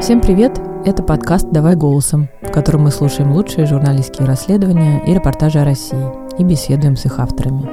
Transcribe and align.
Всем 0.00 0.20
привет! 0.20 0.60
Это 0.84 1.02
подкаст 1.02 1.48
«Давай 1.50 1.76
голосом», 1.76 2.28
в 2.42 2.50
котором 2.50 2.82
мы 2.82 2.90
слушаем 2.90 3.32
лучшие 3.32 3.66
журналистские 3.66 4.26
расследования 4.26 5.02
и 5.06 5.14
репортажи 5.14 5.60
о 5.60 5.64
России 5.64 6.04
и 6.36 6.44
беседуем 6.44 6.96
с 6.96 7.06
их 7.06 7.18
авторами. 7.20 7.68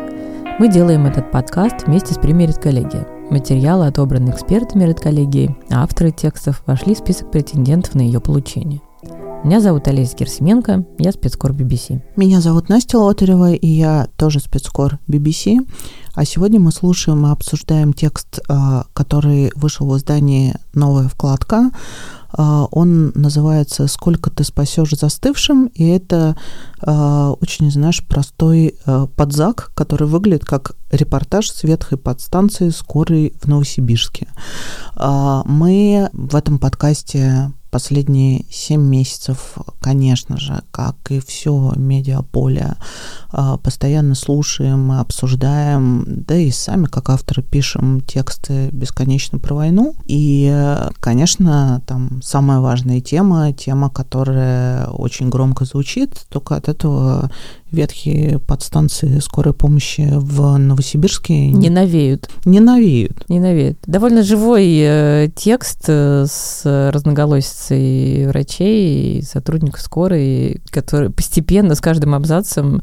Мы 0.59 0.69
делаем 0.69 1.07
этот 1.07 1.31
подкаст 1.31 1.87
вместе 1.87 2.13
с 2.13 2.17
премией 2.17 2.49
«Редколлегия». 2.49 3.07
Материалы 3.29 3.87
отобраны 3.87 4.29
экспертами 4.29 4.85
«Редколлегии», 4.85 5.55
а 5.69 5.83
авторы 5.83 6.11
текстов 6.11 6.63
вошли 6.67 6.93
в 6.93 6.99
список 6.99 7.31
претендентов 7.31 7.95
на 7.95 8.01
ее 8.01 8.21
получение. 8.21 8.81
Меня 9.43 9.59
зовут 9.59 9.87
Олеся 9.87 10.15
Герсименко, 10.15 10.85
я 10.99 11.11
спецкор 11.11 11.51
BBC. 11.51 12.03
Меня 12.15 12.41
зовут 12.41 12.69
Настя 12.69 12.99
Лотарева, 12.99 13.53
и 13.53 13.67
я 13.67 14.07
тоже 14.15 14.39
спецкор 14.39 14.99
BBC. 15.07 15.67
А 16.13 16.25
сегодня 16.25 16.59
мы 16.59 16.71
слушаем 16.71 17.25
и 17.25 17.31
обсуждаем 17.31 17.93
текст, 17.93 18.39
а, 18.47 18.85
который 18.93 19.51
вышел 19.55 19.87
в 19.87 19.97
издании 19.97 20.53
«Новая 20.75 21.07
вкладка», 21.07 21.71
а, 22.33 22.67
он 22.69 23.13
называется 23.15 23.87
«Сколько 23.87 24.29
ты 24.29 24.43
спасешь 24.43 24.91
застывшим?» 24.91 25.65
И 25.73 25.87
это 25.87 26.37
а, 26.79 27.31
очень, 27.31 27.71
знаешь, 27.71 28.05
простой 28.05 28.75
подзак, 29.15 29.71
который 29.73 30.07
выглядит 30.07 30.45
как 30.45 30.73
репортаж 30.91 31.49
с 31.49 31.63
ветхой 31.63 31.97
подстанции 31.97 32.69
скорой 32.69 33.33
в 33.41 33.47
Новосибирске. 33.47 34.27
Мы 34.95 36.09
в 36.13 36.35
этом 36.35 36.59
подкасте 36.59 37.51
последние 37.71 38.45
семь 38.51 38.81
месяцев, 38.81 39.55
конечно 39.79 40.37
же, 40.37 40.61
как 40.71 40.95
и 41.09 41.19
все 41.19 41.73
медиаполе, 41.75 42.75
постоянно 43.63 44.13
слушаем, 44.13 44.91
обсуждаем, 44.91 46.03
да 46.07 46.35
и 46.35 46.51
сами, 46.51 46.85
как 46.85 47.09
авторы, 47.09 47.41
пишем 47.41 48.01
тексты 48.01 48.69
бесконечно 48.71 49.39
про 49.39 49.55
войну. 49.55 49.95
И, 50.05 50.53
конечно, 50.99 51.81
там 51.87 52.21
самая 52.21 52.59
важная 52.59 52.99
тема, 52.99 53.53
тема, 53.53 53.89
которая 53.89 54.87
очень 54.87 55.29
громко 55.29 55.65
звучит, 55.65 56.25
только 56.29 56.55
от 56.55 56.67
этого 56.67 57.31
ветхие 57.71 58.37
подстанции 58.39 59.19
скорой 59.19 59.53
помощи 59.53 60.09
в 60.11 60.57
Новосибирске 60.57 61.51
не 61.51 61.69
навеют. 61.69 62.29
Не 62.43 62.59
навеют. 62.59 63.29
Не 63.29 63.39
навеют. 63.39 63.77
Довольно 63.85 64.23
живой 64.23 64.77
э, 64.77 65.29
текст 65.33 65.85
э, 65.87 66.25
с 66.29 66.63
разноголосицей 66.91 67.60
врачей 67.69 69.19
и 69.19 69.21
сотрудников 69.21 69.81
скорой, 69.81 70.61
который 70.69 71.09
постепенно 71.09 71.75
с 71.75 71.81
каждым 71.81 72.15
абзацем 72.15 72.81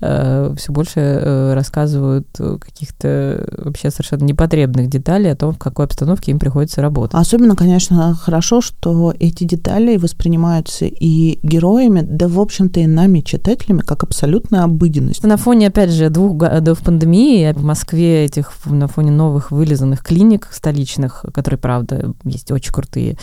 Э, 0.00 0.54
все 0.56 0.72
больше 0.72 1.00
э, 1.00 1.54
рассказывают 1.54 2.26
каких-то 2.32 3.46
вообще 3.58 3.90
совершенно 3.90 4.24
непотребных 4.24 4.88
деталей 4.88 5.32
о 5.32 5.36
том, 5.36 5.52
в 5.52 5.58
какой 5.58 5.84
обстановке 5.84 6.30
им 6.30 6.38
приходится 6.38 6.80
работать. 6.80 7.14
Особенно, 7.14 7.56
конечно, 7.56 8.14
хорошо, 8.14 8.60
что 8.60 9.14
эти 9.18 9.44
детали 9.44 9.96
воспринимаются 9.96 10.86
и 10.86 11.38
героями, 11.42 12.00
да, 12.00 12.28
в 12.28 12.40
общем-то, 12.40 12.80
и 12.80 12.86
нами, 12.86 13.20
читателями, 13.20 13.80
как 13.80 14.02
абсолютная 14.02 14.64
обыденность. 14.64 15.22
На 15.22 15.36
фоне, 15.36 15.68
опять 15.68 15.90
же, 15.90 16.08
двух 16.08 16.36
годов 16.36 16.80
пандемии 16.80 17.52
в 17.52 17.62
Москве 17.62 18.24
этих, 18.24 18.52
на 18.66 18.88
фоне 18.88 19.10
новых 19.10 19.50
вылизанных 19.50 20.02
клиник 20.02 20.48
столичных, 20.50 21.24
которые, 21.34 21.58
правда, 21.58 22.14
есть 22.24 22.50
очень 22.50 22.72
крутые, 22.72 23.18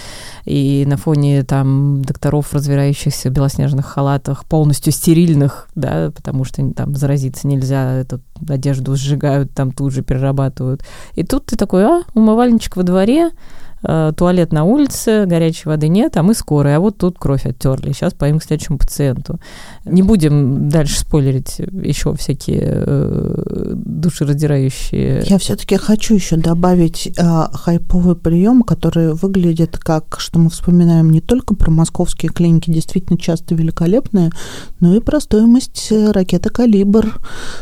и 0.45 0.85
на 0.87 0.97
фоне 0.97 1.43
там 1.43 2.03
докторов, 2.03 2.53
развивающихся 2.53 3.29
в 3.29 3.33
белоснежных 3.33 3.85
халатах, 3.85 4.45
полностью 4.45 4.93
стерильных, 4.93 5.67
да, 5.75 6.11
потому 6.15 6.43
что 6.43 6.66
там 6.73 6.95
заразиться 6.95 7.47
нельзя, 7.47 7.93
эту 7.93 8.21
одежду 8.47 8.95
сжигают, 8.95 9.53
там 9.53 9.71
тут 9.71 9.93
же 9.93 10.01
перерабатывают. 10.01 10.83
И 11.13 11.23
тут 11.23 11.47
ты 11.47 11.55
такой, 11.55 11.83
а, 11.85 12.03
умывальничек 12.13 12.75
во 12.75 12.83
дворе, 12.83 13.31
туалет 13.81 14.51
на 14.51 14.63
улице, 14.63 15.25
горячей 15.25 15.69
воды 15.69 15.87
нет, 15.87 16.17
а 16.17 16.23
мы 16.23 16.33
скорые, 16.33 16.77
а 16.77 16.79
вот 16.79 16.97
тут 16.97 17.17
кровь 17.19 17.45
оттерли. 17.45 17.93
Сейчас 17.93 18.13
поим 18.13 18.39
к 18.39 18.43
следующему 18.43 18.77
пациенту. 18.77 19.39
Не 19.85 20.03
будем 20.03 20.69
дальше 20.69 20.99
спойлерить 20.99 21.59
еще 21.59 22.13
всякие 22.15 22.61
э, 22.63 23.71
душераздирающие. 23.75 25.23
Я 25.25 25.37
все-таки 25.37 25.77
хочу 25.77 26.15
еще 26.15 26.37
добавить 26.37 27.07
э, 27.07 27.47
хайповый 27.53 28.15
прием, 28.15 28.63
который 28.63 29.13
выглядит 29.13 29.77
как, 29.77 30.19
что 30.19 30.39
мы 30.39 30.49
вспоминаем 30.49 31.09
не 31.09 31.21
только 31.21 31.55
про 31.55 31.71
московские 31.71 32.31
клиники, 32.31 32.69
действительно 32.69 33.17
часто 33.17 33.55
великолепные, 33.55 34.31
но 34.79 34.95
и 34.95 34.99
про 34.99 35.19
стоимость 35.19 35.91
ракеты 35.91 36.49
«Калибр», 36.49 37.19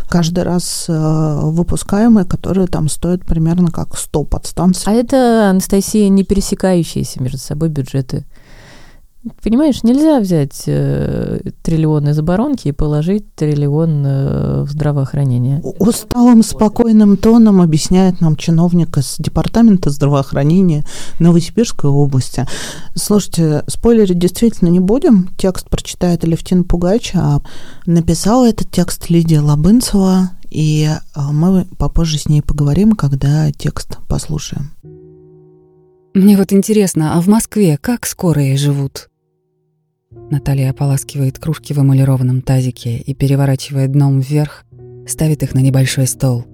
каждый 0.10 0.44
раз 0.44 0.86
э, 0.88 1.40
выпускаемая, 1.42 2.26
которая 2.26 2.68
там 2.68 2.90
стоит 2.90 3.26
примерно 3.26 3.72
как 3.72 3.98
100 3.98 4.24
подстанций. 4.24 4.84
А 4.86 4.92
это, 4.92 5.50
Анастасия, 5.50 6.10
не 6.16 6.24
пересекающиеся 6.24 7.22
между 7.22 7.38
собой 7.38 7.70
бюджеты. 7.70 8.26
Понимаешь, 9.42 9.82
нельзя 9.82 10.20
взять 10.20 10.64
э, 10.68 11.40
триллион 11.64 12.10
из 12.10 12.20
оборонки 12.20 12.68
и 12.68 12.72
положить 12.72 13.34
триллион 13.34 14.04
э, 14.06 14.64
в 14.64 14.70
здравоохранение. 14.70 15.62
Усталым, 15.80 16.44
спокойным 16.44 17.18
тоном 17.18 17.60
объясняет 17.60 18.22
нам 18.22 18.36
чиновник 18.36 18.96
из 19.00 19.16
Департамента 19.18 19.90
здравоохранения 19.90 20.86
Новосибирской 21.20 21.90
области. 21.90 22.46
Слушайте, 22.94 23.64
спойлерить 23.66 24.20
действительно 24.20 24.70
не 24.70 24.80
будем. 24.80 25.30
Текст 25.38 25.70
прочитает 25.70 26.24
Алевтина 26.24 26.64
Пугач, 26.64 27.14
а 27.16 27.42
написала 27.88 28.48
этот 28.48 28.70
текст 28.70 29.10
Лидия 29.10 29.42
Лобынцева, 29.42 30.30
и 30.52 30.88
э, 30.88 31.22
мы 31.32 31.66
попозже 31.80 32.20
с 32.20 32.30
ней 32.30 32.44
поговорим, 32.44 32.92
когда 32.92 33.52
текст 33.52 33.98
послушаем. 34.08 34.72
Мне 36.16 36.38
вот 36.38 36.54
интересно, 36.54 37.18
а 37.18 37.22
в 37.22 37.28
Москве 37.28 37.78
как 37.78 38.06
скорые 38.06 38.56
живут? 38.56 39.10
Наталья 40.32 40.70
ополаскивает 40.70 41.40
кружки 41.40 41.74
в 41.74 41.80
эмалированном 41.80 42.42
тазике 42.42 43.00
и, 43.00 43.14
переворачивая 43.14 43.90
дном 43.90 44.22
вверх, 44.22 44.64
ставит 45.06 45.44
их 45.44 45.54
на 45.54 45.60
небольшой 45.60 46.08
стол. 46.08 46.46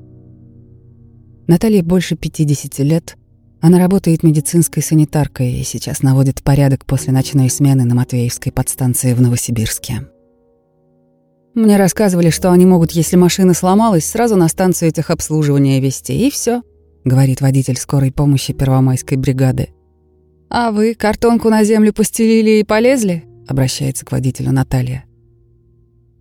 Наталье 1.46 1.84
больше 1.84 2.16
50 2.16 2.80
лет. 2.80 3.18
Она 3.62 3.78
работает 3.78 4.24
медицинской 4.24 4.82
санитаркой 4.82 5.54
и 5.54 5.64
сейчас 5.64 6.02
наводит 6.02 6.42
порядок 6.42 6.88
после 6.88 7.14
ночной 7.14 7.52
смены 7.52 7.86
на 7.86 7.94
Матвеевской 7.94 8.52
подстанции 8.52 9.14
в 9.14 9.22
Новосибирске. 9.22 10.08
Мне 11.54 11.78
рассказывали, 11.78 12.32
что 12.32 12.52
они 12.52 12.66
могут, 12.66 12.94
если 12.94 13.16
машина 13.16 13.54
сломалась, 13.54 14.06
сразу 14.06 14.38
на 14.38 14.48
станцию 14.48 14.92
техобслуживания 14.92 15.80
везти, 15.80 16.28
и 16.28 16.32
все.— 16.32 16.64
говорит 17.04 17.42
водитель 17.42 17.78
скорой 17.78 18.12
помощи 18.12 18.54
Первомайской 18.54 19.18
бригады. 19.18 19.70
«А 20.50 20.72
вы 20.72 20.94
картонку 20.96 21.50
на 21.50 21.64
землю 21.64 21.94
постелили 21.94 22.60
и 22.60 22.64
полезли?»— 22.64 23.24
обращается 23.48 24.06
к 24.06 24.12
водителю 24.12 24.52
Наталья. 24.52 25.06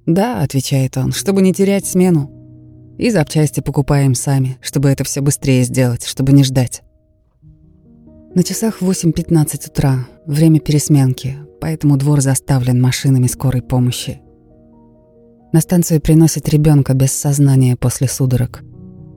«Да»,— 0.07 0.41
отвечает 0.43 0.97
он,— 0.97 1.13
«чтобы 1.13 1.43
не 1.43 1.53
терять 1.53 1.87
смену. 1.87 2.31
И 2.99 3.11
запчасти 3.11 3.61
покупаем 3.61 4.15
сами, 4.15 4.59
чтобы 4.61 4.89
это 4.89 5.05
все 5.05 5.21
быстрее 5.21 5.65
сделать, 5.65 6.05
чтобы 6.05 6.33
не 6.33 6.45
ждать». 6.45 6.83
На 8.35 8.45
часах 8.45 8.81
8.15 8.81 9.71
утра, 9.71 10.07
время 10.25 10.61
пересменки, 10.61 11.37
поэтому 11.61 11.97
двор 11.97 12.21
заставлен 12.21 12.81
машинами 12.81 13.27
скорой 13.27 13.63
помощи. 13.63 14.21
На 15.53 15.61
станцию 15.61 16.01
приносят 16.01 16.49
ребенка 16.49 16.95
без 16.95 17.11
сознания 17.11 17.75
после 17.75 18.07
судорог— 18.07 18.63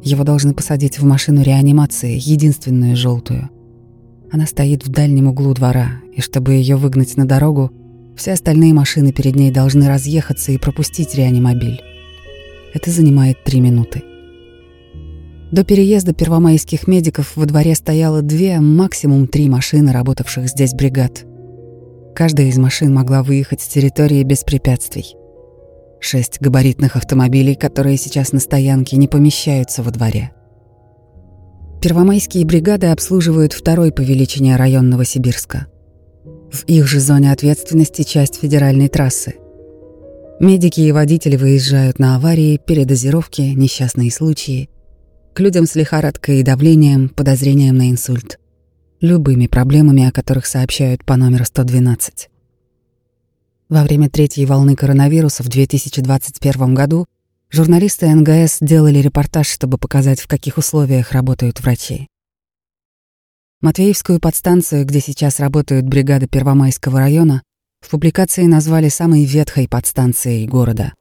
его 0.03 0.23
должны 0.23 0.53
посадить 0.53 0.99
в 0.99 1.05
машину 1.05 1.41
реанимации, 1.41 2.19
единственную 2.21 2.95
желтую. 2.95 3.49
Она 4.31 4.45
стоит 4.45 4.85
в 4.85 4.89
дальнем 4.89 5.27
углу 5.27 5.53
двора, 5.53 6.01
и 6.13 6.21
чтобы 6.21 6.53
ее 6.53 6.75
выгнать 6.75 7.15
на 7.17 7.25
дорогу, 7.25 7.71
все 8.17 8.33
остальные 8.33 8.73
машины 8.73 9.11
перед 9.11 9.35
ней 9.35 9.51
должны 9.51 9.87
разъехаться 9.87 10.51
и 10.51 10.57
пропустить 10.57 11.15
реанимобиль. 11.15 11.81
Это 12.73 12.91
занимает 12.91 13.43
три 13.43 13.61
минуты. 13.61 14.03
До 15.51 15.63
переезда 15.63 16.13
первомайских 16.13 16.87
медиков 16.87 17.35
во 17.35 17.45
дворе 17.45 17.75
стояло 17.75 18.23
две, 18.23 18.59
максимум 18.59 19.27
три 19.27 19.47
машины, 19.47 19.91
работавших 19.91 20.47
здесь 20.47 20.73
бригад. 20.73 21.25
Каждая 22.15 22.47
из 22.47 22.57
машин 22.57 22.93
могла 22.93 23.21
выехать 23.21 23.61
с 23.61 23.67
территории 23.67 24.23
без 24.23 24.43
препятствий. 24.43 25.15
Шесть 26.05 26.41
габаритных 26.41 26.97
автомобилей, 26.97 27.55
которые 27.55 27.95
сейчас 27.95 28.33
на 28.33 28.41
стоянке, 28.41 28.97
не 28.97 29.07
помещаются 29.07 29.81
во 29.83 29.89
дворе. 29.89 30.33
Первомайские 31.81 32.45
бригады 32.45 32.87
обслуживают 32.87 33.53
второй 33.53 33.93
по 33.93 34.01
величине 34.01 34.57
район 34.57 34.89
Новосибирска. 34.89 35.67
В 36.51 36.65
их 36.65 36.87
же 36.87 36.99
зоне 36.99 37.31
ответственности 37.31 38.01
часть 38.03 38.35
федеральной 38.35 38.89
трассы. 38.89 39.35
Медики 40.41 40.81
и 40.81 40.91
водители 40.91 41.37
выезжают 41.37 41.99
на 41.99 42.17
аварии, 42.17 42.57
передозировки, 42.57 43.41
несчастные 43.41 44.11
случаи, 44.11 44.69
к 45.33 45.39
людям 45.39 45.65
с 45.65 45.73
лихорадкой 45.75 46.41
и 46.41 46.43
давлением, 46.43 47.07
подозрением 47.07 47.77
на 47.77 47.89
инсульт, 47.89 48.39
любыми 48.99 49.47
проблемами, 49.47 50.05
о 50.05 50.11
которых 50.11 50.47
сообщают 50.47 51.05
по 51.05 51.15
номеру 51.15 51.45
112. 51.45 52.29
Во 53.73 53.81
время 53.81 54.07
третьей 54.07 54.45
волны 54.45 54.75
коронавируса 54.75 55.41
в 55.41 55.47
2021 55.47 56.75
году 56.75 57.07
журналисты 57.49 58.07
НГС 58.07 58.59
делали 58.61 58.99
репортаж, 58.99 59.47
чтобы 59.47 59.79
показать, 59.79 60.19
в 60.19 60.27
каких 60.27 60.59
условиях 60.59 61.11
работают 61.11 61.59
врачи. 61.59 62.07
Матвеевскую 63.61 64.19
подстанцию, 64.19 64.85
где 64.85 64.99
сейчас 64.99 65.39
работают 65.39 65.87
бригады 65.87 66.27
Первомайского 66.27 66.99
района, 66.99 67.41
в 67.81 67.89
публикации 67.89 68.45
назвали 68.45 68.89
самой 68.89 69.25
ветхой 69.25 69.67
подстанцией 69.67 70.45
города. 70.45 70.93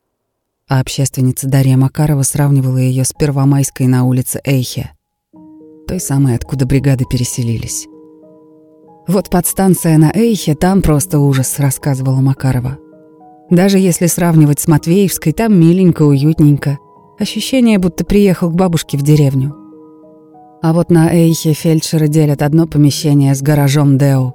А 0.66 0.80
общественница 0.80 1.48
Дарья 1.48 1.76
Макарова 1.76 2.22
сравнивала 2.22 2.78
ее 2.78 3.04
с 3.04 3.12
Первомайской 3.12 3.86
на 3.86 4.04
улице 4.04 4.40
Эйхе, 4.44 4.92
той 5.86 6.00
самой, 6.00 6.36
откуда 6.36 6.64
бригады 6.64 7.04
переселились. 7.04 7.86
«Вот 9.08 9.31
подстанция 9.31 9.99
на 9.99 10.12
Эйхе, 10.14 10.54
там 10.54 10.81
просто 10.81 11.19
ужас»,— 11.19 11.56
рассказывала 11.58 12.20
Макарова. 12.20 12.78
«Даже 13.50 13.78
если 13.78 14.06
сравнивать 14.06 14.60
с 14.60 14.69
Матвеевской, 14.69 15.32
там 15.32 15.58
миленько, 15.58 16.02
уютненько. 16.02 16.78
Ощущение, 17.19 17.78
будто 17.78 18.04
приехал 18.04 18.50
к 18.50 18.54
бабушке 18.54 18.96
в 18.96 19.02
деревню. 19.02 19.56
А 20.62 20.72
вот 20.72 20.90
на 20.90 21.12
Эйхе 21.12 21.52
фельдшеры 21.52 22.06
делят 22.06 22.43
одно 22.43 22.69
помещение 22.69 23.34
с 23.34 23.43
гаражом 23.43 23.99
Део. 23.99 24.34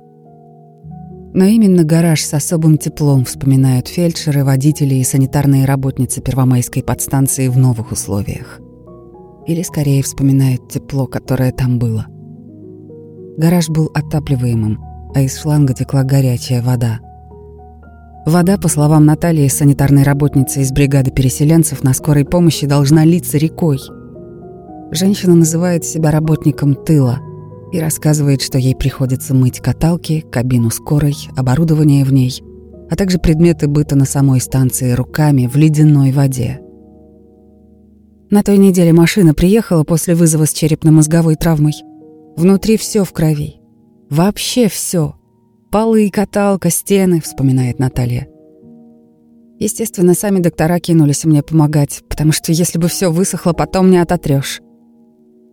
Но 1.34 1.46
именно 1.46 1.84
гараж 1.84 2.22
с 2.24 2.34
особым 2.34 2.78
теплом 2.78 3.24
вспоминают 3.24 3.88
фельдшеры, 3.88 4.44
водители 4.44 4.96
и 4.96 5.04
санитарные 5.04 5.66
работницы 5.66 6.20
Первомайской 6.22 6.84
подстанции 6.84 7.48
в 7.48 7.58
новых 7.58 7.94
условиях. 7.94 8.60
Или 9.46 9.62
скорее 9.62 10.04
вспоминают 10.04 10.68
тепло, 10.68 11.08
которое 11.08 11.54
там 11.54 11.80
было. 11.80 12.08
Гараж 13.38 13.70
был 13.70 13.90
отапливаемым, 13.94 14.84
а 15.16 15.22
из 15.22 15.38
шланга 15.38 15.74
текла 15.74 16.04
горячая 16.04 16.62
вода. 16.62 17.00
Вода, 18.26 18.58
по 18.58 18.68
словам 18.68 19.06
Натальи, 19.06 19.48
санитарной 19.48 20.04
работницы 20.04 20.62
из 20.62 20.72
бригады 20.72 21.12
переселенцев, 21.12 21.84
на 21.84 21.94
скорой 21.94 22.26
помощи 22.26 22.68
должна 22.68 23.06
литься 23.06 23.38
рекой– 23.38 23.80
Женщина 24.92 25.36
называет 25.36 25.84
себя 25.84 26.12
работником 26.12 26.74
тыла 26.74 27.20
и 27.74 27.80
рассказывает, 27.80 28.42
что 28.42 28.58
ей 28.58 28.74
приходится 28.74 29.36
мыть 29.36 29.60
каталки, 29.60 30.22
кабину 30.32 30.70
скорой, 30.70 31.16
оборудование 31.36 32.06
в 32.06 32.14
ней, 32.14 32.42
а 32.90 32.96
также 32.96 33.20
предметы 33.20 33.68
быта 33.68 33.98
на 33.98 34.06
самой 34.06 34.40
станции 34.40 34.94
руками 34.94 35.48
в 35.48 35.58
ледяной 35.58 36.12
воде. 36.12 36.62
На 38.30 38.44
той 38.44 38.58
неделе 38.58 38.94
машина 38.94 39.34
приехала 39.34 39.84
после 39.84 40.16
вызова 40.16 40.46
с 40.46 40.54
черепно-мозговой 40.54 41.36
травмой. 41.36 41.74
Внутри 42.38 42.78
все 42.78 43.04
в 43.04 43.12
крови. 43.14 43.56
Вообще 44.12 44.70
все. 44.70 45.16
Полы, 45.72 46.12
каталка, 46.12 46.70
стены, 46.70 47.20
вспоминает 47.20 47.80
Наталья. 47.80 48.28
Естественно, 49.58 50.14
сами 50.14 50.40
доктора 50.40 50.80
кинулись 50.80 51.26
мне 51.26 51.42
помогать, 51.42 52.04
потому 52.08 52.32
что 52.32 52.52
если 52.52 52.78
бы 52.78 52.90
все 52.90 53.12
высохло, 53.12 53.54
потом 53.54 53.90
не 53.90 53.98
ототрешь. 53.98 54.62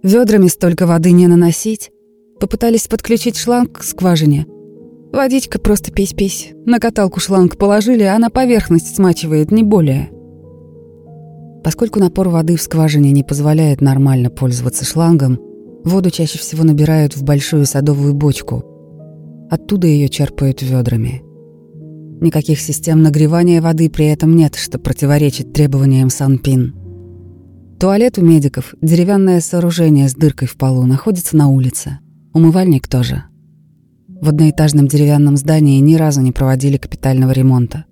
Ведрами 0.03 0.49
столько 0.49 0.87
воды 0.87 1.13
не 1.13 1.27
наносить. 1.27 1.91
Попытались 2.39 2.87
подключить 2.87 3.39
шланг 3.39 3.79
к 3.79 3.83
скважине. 3.83 4.47
Водичка 5.11 5.59
просто 5.59 5.91
пись-пись. 5.91 6.51
На 6.67 6.81
каталку 6.81 7.19
шланг 7.19 7.57
положили, 7.57 8.03
а 8.03 8.19
на 8.19 8.29
поверхность 8.29 8.95
смачивает, 8.95 9.51
не 9.51 9.63
более. 9.63 10.11
Поскольку 11.65 11.99
напор 11.99 12.29
воды 12.29 12.57
в 12.57 12.61
скважине 12.61 13.11
не 13.11 13.23
позволяет 13.23 13.81
нормально 13.81 14.29
пользоваться 14.29 14.85
шлангом, 14.85 15.39
воду 15.85 16.11
чаще 16.11 16.39
всего 16.39 16.65
набирают 16.65 17.17
в 17.17 17.23
большую 17.23 17.67
садовую 17.67 18.15
бочку. 18.15 18.65
Оттуда 19.51 19.87
ее 19.87 20.09
черпают 20.09 20.63
ведрами. 20.63 21.23
Никаких 22.21 22.61
систем 22.61 23.03
нагревания 23.03 23.61
воды 23.61 23.91
при 23.91 24.07
этом 24.07 24.35
нет, 24.35 24.55
что 24.55 24.79
противоречит 24.79 25.53
требованиям 25.53 26.11
Санпин. 26.11 26.75
Туалет 27.79 28.19
у 28.19 28.23
медиков, 28.23 28.75
деревянное 28.81 29.41
сооружение 29.41 30.09
с 30.09 30.15
дыркой 30.15 30.49
в 30.49 30.57
полу, 30.57 30.87
находится 30.87 31.37
на 31.37 31.49
улице. 31.49 31.99
Умывальник 32.33 32.89
тоже. 32.89 33.25
В 34.09 34.29
одноэтажном 34.29 34.89
деревянном 34.89 35.37
здании 35.37 35.81
ни 35.81 35.97
разу 35.97 36.23
не 36.23 36.33
проводили 36.33 36.79
капитального 36.79 37.33
ремонта. 37.33 37.85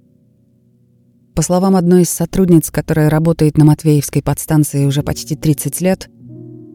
По 1.35 1.43
словам 1.43 1.77
одной 1.77 2.03
из 2.03 2.11
сотрудниц, 2.11 2.71
которая 2.71 3.11
работает 3.11 3.57
на 3.59 3.65
Матвеевской 3.65 4.23
подстанции 4.23 4.85
уже 4.85 5.03
почти 5.03 5.35
30 5.35 5.81
лет, 5.81 6.09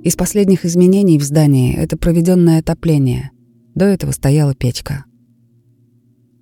из 0.03 0.15
последних 0.15 0.65
изменений 0.65 1.17
в 1.17 1.23
здании— 1.23 1.75
это 1.77 1.97
проведенное 1.97 2.59
отопление. 2.59 3.31
До 3.75 3.85
этого 3.85 4.11
стояла 4.11 4.55
печка. 4.55 5.05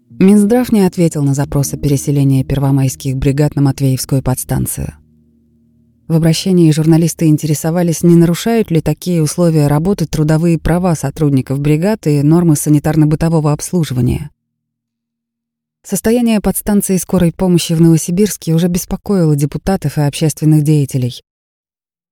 Минздрав 0.09 0.71
не 0.71 0.81
ответил 0.81 1.23
на 1.23 1.33
запросы 1.33 1.77
переселения 1.77 2.43
первомайских 2.43 3.17
бригад 3.17 3.55
на 3.55 3.61
Матвеевскую 3.61 4.21
подстанцию— 4.21 4.93
в 6.07 6.13
обращении 6.13 6.71
журналисты 6.71 7.25
интересовались, 7.25 8.03
не 8.03 8.15
нарушают 8.15 8.69
ли 8.69 8.79
такие 8.79 9.23
условия 9.23 9.65
работы 9.65 10.05
трудовые 10.05 10.59
права 10.59 10.93
сотрудников 10.93 11.59
бригад 11.59 12.05
и 12.05 12.21
нормы 12.21 12.53
санитарно-бытового 12.53 13.51
обслуживания. 13.51 14.29
Состояние 15.81 16.41
подстанции 16.41 16.97
скорой 16.97 17.31
помощи 17.31 17.73
в 17.73 17.81
Новосибирске 17.81 18.53
уже 18.53 18.67
беспокоило 18.67 19.35
депутатов 19.35 19.97
и 19.97 20.01
общественных 20.01 20.61
деятелей. 20.61 21.23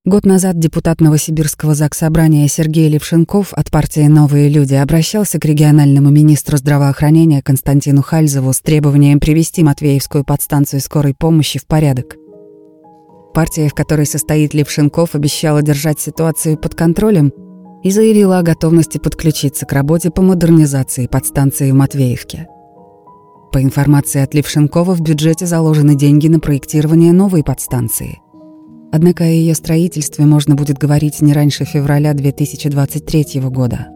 Год 0.06 0.26
назад 0.26 0.60
депутат 0.60 1.00
Новосибирского 1.00 1.76
заксобрания 1.76 2.50
Сергей 2.50 2.90
Левшенков 2.90 3.54
от 3.54 3.72
партии 3.72 4.06
«Новые 4.06 4.50
люди» 4.50 4.74
обращался 4.74 5.40
к 5.40 5.46
региональному 5.46 6.10
министру 6.10 6.58
здравоохранения 6.58 7.42
Константину 7.42 8.02
Хальзову 8.02 8.52
с 8.52 8.60
требованием 8.60 9.22
привести 9.22 9.64
Матвеевскую 9.64 10.26
подстанцию 10.26 10.82
скорой 10.82 11.16
помощи 11.18 11.58
в 11.58 11.66
порядок. 11.68 12.18
Партия, 13.34 13.70
в 13.70 13.74
которой 13.74 14.06
состоит 14.06 14.54
Левшенков, 14.54 15.16
обещала 15.16 15.62
держать 15.62 16.02
ситуацию 16.02 16.58
под 16.58 16.76
контролем 16.76 17.32
и 17.82 17.90
заявила 17.90 18.40
о 18.40 18.44
готовности 18.44 18.98
подключиться 18.98 19.66
к 19.66 19.72
работе 19.72 20.12
по 20.12 20.22
модернизации 20.22 21.08
подстанции 21.08 21.72
в 21.72 21.76
Матвеевке. 21.76 22.48
По 23.54 23.64
информации 23.64 24.22
от 24.22 24.34
Левшенкова, 24.34 24.96
в 24.96 25.00
бюджете 25.00 25.46
заложены 25.46 25.96
деньги 25.96 26.28
на 26.28 26.42
проектирование 26.42 27.14
новой 27.14 27.42
подстанции. 27.42 28.20
Однако 28.94 29.26
о 29.26 29.28
ее 29.28 29.56
строительстве 29.56 30.26
можно 30.26 30.56
будет 30.56 30.78
говорить 30.78 31.22
не 31.22 31.34
раньше 31.34 31.66
февраля 31.66 32.14
2023 32.14 33.42
года. 33.50 33.88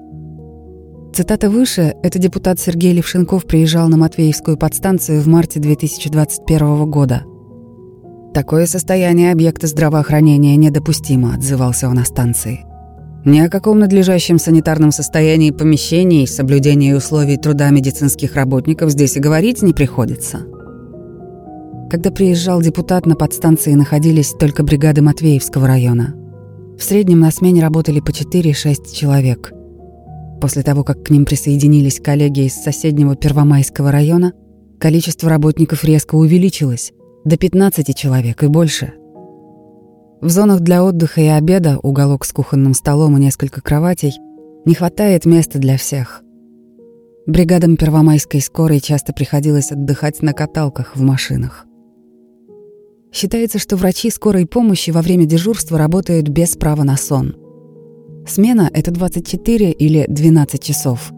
Цитата 1.13 1.49
выше– 1.49 1.95
это 2.03 2.19
депутат 2.19 2.59
Сергей 2.59 2.91
Левшенков 2.91 3.45
приезжал 3.45 3.87
на 3.87 3.95
Матвеевскую 3.95 4.57
подстанцию 4.57 5.21
в 5.21 5.27
марте 5.27 5.61
2021 5.61 6.91
года– 6.91 7.23
Такое 8.37 8.67
состояние 8.67 9.31
объекта 9.31 9.65
здравоохранения 9.65 10.55
недопустимо, 10.57 11.33
отзывался 11.33 11.89
он 11.89 11.97
о 11.97 12.05
станции. 12.05 12.65
Ни 13.25 13.39
о 13.39 13.49
каком 13.49 13.79
надлежащем 13.79 14.37
санитарном 14.37 14.91
состоянии 14.91 15.49
помещений 15.49 16.27
соблюдении 16.27 16.93
условий 16.93 17.37
труда 17.37 17.71
медицинских 17.71 18.35
работников 18.35 18.91
здесь 18.91 19.17
и 19.17 19.19
говорить 19.19 19.63
не 19.63 19.73
приходится. 19.73 20.41
Когда 21.89 22.11
приезжал 22.11 22.61
депутат, 22.61 23.05
на 23.05 23.15
подстанции 23.15 23.73
находились 23.73 24.31
только 24.31 24.63
бригады 24.63 25.01
Матвеевского 25.01 25.67
района. 25.67 26.15
В 26.77 26.83
среднем 26.83 27.21
на 27.21 27.31
смене 27.31 27.61
работали 27.61 28.01
по 28.01 28.09
4-6 28.09 28.93
человек. 28.93 29.53
После 30.41 30.63
того, 30.63 30.83
как 30.83 31.03
к 31.03 31.09
ним 31.09 31.23
присоединились 31.23 32.01
коллеги 32.01 32.41
из 32.41 32.55
соседнего 32.55 33.15
Первомайского 33.15 33.89
района, 33.89 34.33
количество 34.79 35.29
работников 35.29 35.85
резко 35.85 36.15
увеличилось 36.15 36.91
до 37.23 37.37
15 37.37 37.95
человек 37.95 38.43
и 38.43 38.47
больше. 38.47 38.93
В 40.19 40.29
зонах 40.29 40.59
для 40.59 40.83
отдыха 40.83 41.21
и 41.21 41.27
обеда, 41.27 41.79
уголок 41.81 42.25
с 42.25 42.33
кухонным 42.33 42.73
столом 42.73 43.15
и 43.15 43.21
несколько 43.21 43.61
кроватей, 43.61 44.13
не 44.65 44.73
хватает 44.75 45.25
места 45.25 45.57
для 45.57 45.77
всех. 45.77 46.21
Бригадам 47.27 47.77
Первомайской 47.77 48.41
скорой 48.41 48.81
часто 48.81 49.13
приходилось 49.13 49.71
отдыхать 49.71 50.21
на 50.21 50.33
каталках 50.33 50.95
в 50.95 51.01
машинах. 51.01 51.66
Считается, 53.11 53.59
что 53.59 53.75
врачи 53.77 54.09
скорой 54.09 54.45
помощи 54.45 54.91
во 54.91 55.01
время 55.01 55.25
дежурства 55.25 55.77
работают 55.77 56.27
без 56.27 56.55
права 56.55 56.83
на 56.83 56.97
сон. 56.97 57.35
Смена— 58.27 58.69
это 58.73 58.91
24 58.91 59.71
или 59.71 60.05
12 60.07 60.61
часов 60.61 61.11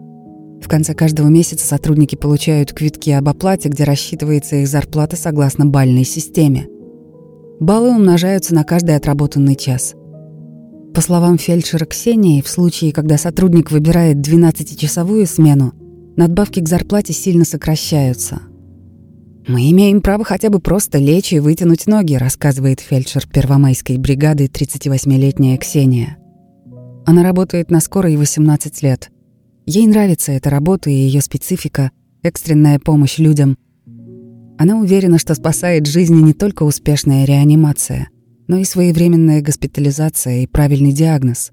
в 0.60 0.68
конце 0.68 0.94
каждого 0.94 1.28
месяца 1.28 1.66
сотрудники 1.66 2.16
получают 2.16 2.72
квитки 2.72 3.10
об 3.10 3.28
оплате, 3.28 3.68
где 3.70 3.84
рассчитывается 3.84 4.56
их 4.56 4.68
зарплата 4.68 5.16
согласно 5.16 5.66
бальной 5.66 6.04
системе. 6.04 6.68
Баллы 7.58 7.90
умножаются 7.90 8.54
на 8.54 8.64
каждый 8.64 8.96
отработанный 8.96 9.56
час. 9.56 9.94
По 10.94 11.00
словам 11.00 11.38
фельдшера 11.38 11.86
Ксении, 11.86 12.42
в 12.42 12.48
случае, 12.48 12.92
когда 12.92 13.16
сотрудник 13.16 13.70
выбирает 13.70 14.18
12-часовую 14.18 15.26
смену, 15.26 15.72
надбавки 16.16 16.60
к 16.60 16.68
зарплате 16.68 17.12
сильно 17.12 17.44
сокращаются. 17.44 18.42
«Мы 19.50 19.70
имеем 19.70 20.00
право 20.00 20.24
хотя 20.24 20.48
бы 20.48 20.60
просто 20.60 20.98
лечь 20.98 21.32
и 21.32 21.40
вытянуть 21.40 21.86
ноги», 21.86 22.14
рассказывает 22.14 22.80
фельдшер 22.80 23.26
Первомайской 23.26 23.98
бригады 23.98 24.46
38-летняя 24.46 25.58
Ксения. 25.58 26.16
Она 27.04 27.22
работает 27.22 27.70
на 27.70 27.80
скорой 27.80 28.16
18 28.16 28.82
лет– 28.82 29.10
Ей 29.72 29.86
нравится 29.86 30.32
эта 30.32 30.50
работа 30.50 30.90
и 30.90 30.94
ее 30.94 31.20
специфика, 31.20 31.92
экстренная 32.24 32.80
помощь 32.80 33.18
людям. 33.18 33.56
Она 34.58 34.78
уверена, 34.78 35.16
что 35.16 35.36
спасает 35.36 35.86
жизни 35.86 36.20
не 36.20 36.32
только 36.32 36.64
успешная 36.64 37.24
реанимация, 37.24 38.08
но 38.48 38.56
и 38.56 38.64
своевременная 38.64 39.42
госпитализация 39.42 40.42
и 40.42 40.48
правильный 40.48 40.92
диагноз. 40.92 41.52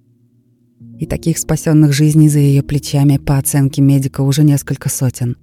И 0.98 1.06
таких 1.06 1.38
спасенных 1.38 1.94
жизней 1.94 2.28
за 2.28 2.40
ее 2.40 2.64
плечами, 2.64 3.18
по 3.18 3.38
оценке 3.38 3.84
медика, 3.84 4.22
уже 4.22 4.44
несколько 4.44 4.90
сотен. 4.90 5.38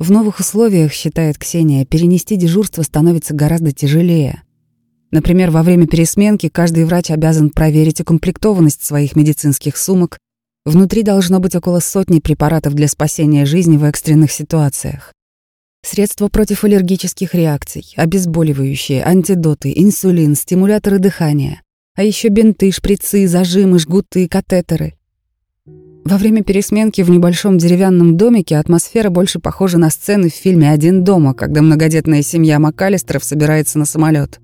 В 0.00 0.10
новых 0.10 0.40
условиях, 0.40 0.94
считает 0.94 1.36
Ксения, 1.36 1.84
перенести 1.84 2.36
дежурство 2.36 2.80
становится 2.80 3.34
гораздо 3.34 3.70
тяжелее. 3.70 4.42
Например, 5.10 5.50
во 5.50 5.62
время 5.62 5.86
пересменки 5.86 6.48
каждый 6.48 6.86
врач 6.86 7.10
обязан 7.10 7.50
проверить 7.50 8.00
укомплектованность 8.00 8.82
своих 8.82 9.14
медицинских 9.14 9.76
сумок. 9.76 10.16
Внутри 10.64 11.02
должно 11.02 11.38
быть 11.38 11.54
около 11.54 11.80
сотни 11.80 12.18
препаратов 12.18 12.72
для 12.72 12.88
спасения 12.88 13.44
жизни 13.44 13.76
в 13.76 13.84
экстренных 13.84 14.32
ситуациях. 14.32 15.12
Средства 15.82 16.28
против 16.28 16.64
аллергических 16.64 17.34
реакций, 17.34 17.84
обезболивающие, 17.94 19.04
антидоты, 19.04 19.70
инсулин, 19.76 20.34
стимуляторы 20.34 20.98
дыхания, 20.98 21.60
а 21.94 22.04
еще 22.04 22.28
бинты, 22.28 22.72
шприцы, 22.72 23.28
зажимы, 23.28 23.78
жгуты, 23.78 24.28
катетеры. 24.28 24.94
Во 26.04 26.16
время 26.16 26.42
пересменки 26.42 27.02
в 27.02 27.10
небольшом 27.10 27.58
деревянном 27.58 28.16
домике 28.16 28.56
атмосфера 28.56 29.10
больше 29.10 29.38
похожа 29.38 29.78
на 29.78 29.90
сцены 29.90 30.30
в 30.30 30.34
фильме 30.34 30.70
«Один 30.70 31.04
дома», 31.04 31.34
когда 31.34 31.62
многодетная 31.62 32.22
семья 32.22 32.58
МакАлистеров 32.58 33.22
собирается 33.22 33.78
на 33.78 33.84
самолет. 33.84 34.40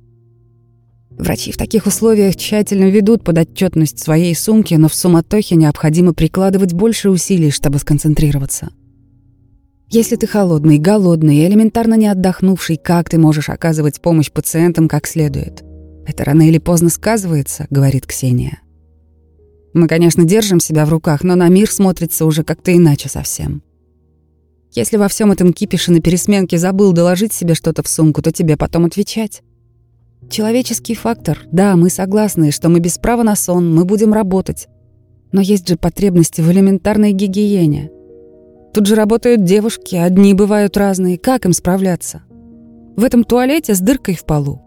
Врачи 1.10 1.50
в 1.50 1.56
таких 1.56 1.86
условиях 1.86 2.36
тщательно 2.36 2.90
ведут 2.90 3.24
подотчетность 3.24 3.98
своей 3.98 4.34
сумки, 4.34 4.74
но 4.74 4.88
в 4.88 4.94
суматохе 4.94 5.56
необходимо 5.56 6.12
прикладывать 6.12 6.74
больше 6.74 7.08
усилий, 7.08 7.50
чтобы 7.50 7.78
сконцентрироваться. 7.78 8.68
Если 9.88 10.16
ты 10.16 10.26
холодный, 10.26 10.78
голодный 10.78 11.36
и 11.38 11.46
элементарно 11.46 11.94
не 11.94 12.08
отдохнувший, 12.08 12.76
как 12.76 13.08
ты 13.08 13.18
можешь 13.18 13.48
оказывать 13.48 14.02
помощь 14.02 14.30
пациентам 14.30 14.88
как 14.88 15.06
следует? 15.06 15.64
Это 16.06 16.24
рано 16.24 16.46
или 16.46 16.58
поздно 16.58 16.90
сказывается, 16.90 17.66
говорит 17.70 18.06
Ксения. 18.06 18.60
Мы, 19.76 19.88
конечно, 19.88 20.24
держим 20.24 20.58
себя 20.58 20.86
в 20.86 20.88
руках, 20.88 21.22
но 21.22 21.34
на 21.34 21.48
мир 21.48 21.70
смотрится 21.70 22.24
уже 22.24 22.44
как-то 22.44 22.74
иначе 22.74 23.10
совсем. 23.10 23.62
Если 24.72 24.96
во 24.96 25.06
всем 25.06 25.32
этом 25.32 25.52
кипише 25.52 25.92
на 25.92 26.00
пересменке 26.00 26.56
забыл 26.56 26.94
доложить 26.94 27.34
себе 27.34 27.54
что-то 27.54 27.82
в 27.82 27.88
сумку, 27.88 28.22
то 28.22 28.32
тебе 28.32 28.56
потом 28.56 28.86
отвечать. 28.86 29.42
Человеческий 30.30 30.94
фактор. 30.94 31.40
Да, 31.52 31.76
мы 31.76 31.90
согласны, 31.90 32.52
что 32.52 32.70
мы 32.70 32.80
без 32.80 32.96
права 32.96 33.22
на 33.22 33.36
сон, 33.36 33.74
мы 33.74 33.84
будем 33.84 34.14
работать. 34.14 34.66
Но 35.30 35.42
есть 35.42 35.68
же 35.68 35.76
потребности 35.76 36.40
в 36.40 36.50
элементарной 36.50 37.12
гигиене. 37.12 37.90
Тут 38.72 38.86
же 38.86 38.94
работают 38.94 39.44
девушки, 39.44 39.94
одни 39.94 40.32
бывают 40.32 40.78
разные. 40.78 41.18
Как 41.18 41.44
им 41.44 41.52
справляться? 41.52 42.22
В 42.96 43.04
этом 43.04 43.24
туалете 43.24 43.74
с 43.74 43.80
дыркой 43.80 44.14
в 44.14 44.24
полу. 44.24 44.62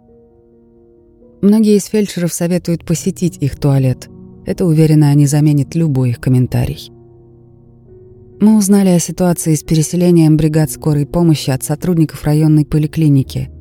Многие 1.42 1.78
из 1.78 1.86
фельдшеров 1.86 2.32
советуют 2.32 2.86
посетить 2.86 3.38
их 3.38 3.60
туалет. 3.60 4.08
Это, 4.50 4.66
уверенно, 4.66 5.10
они 5.10 5.28
заменит 5.28 5.76
любой 5.76 6.10
их 6.10 6.20
комментарий. 6.20 6.92
Мы 8.42 8.58
узнали 8.58 8.90
о 8.90 8.98
ситуации 8.98 9.54
с 9.54 9.62
переселением 9.62 10.38
бригад 10.38 10.72
скорой 10.72 11.06
помощи 11.06 11.52
от 11.52 11.62
сотрудников 11.62 12.24
районной 12.24 12.66
поликлиники. 12.66 13.52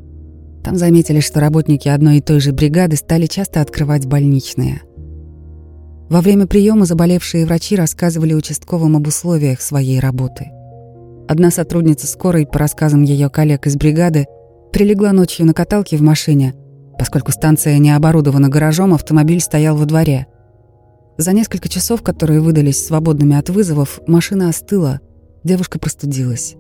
Там 0.65 0.77
заметили, 0.77 1.21
что 1.21 1.41
работники 1.41 1.89
одной 1.89 2.17
и 2.17 2.21
той 2.23 2.41
же 2.41 2.55
бригады 2.55 2.97
стали 2.97 3.27
часто 3.27 3.61
открывать 3.61 4.07
больничные. 4.07 4.81
Во 6.09 6.23
время 6.23 6.47
приема 6.47 6.87
заболевшие 6.87 7.45
врачи 7.45 7.77
рассказывали 7.77 8.33
участковым 8.33 8.97
об 8.97 9.07
условиях 9.09 9.61
своей 9.61 10.01
работы. 10.01 10.47
Одна 11.29 11.51
сотрудница 11.51 12.07
скорой, 12.07 12.47
по 12.47 12.61
рассказам 12.61 13.03
ее 13.03 13.29
коллег 13.29 13.67
из 13.67 13.77
бригады, 13.77 14.25
прилегла 14.73 15.13
ночью 15.13 15.45
на 15.45 15.53
каталке 15.53 15.99
в 15.99 16.01
машине. 16.01 16.55
Поскольку 16.99 17.31
станция 17.31 17.77
не 17.77 17.95
оборудована 17.95 18.49
гаражом, 18.49 18.95
автомобиль 18.95 19.43
стоял 19.43 19.77
во 19.77 19.85
дворе. 19.85 20.29
За 21.19 21.33
несколько 21.33 21.69
часов, 21.69 22.03
которые 22.03 22.41
выдались 22.41 22.87
свободными 22.87 23.37
от 23.37 23.51
вызовов, 23.51 24.01
машина 24.07 24.49
остыла, 24.49 25.01
девушка 25.43 25.81
простудилась. 25.81 26.55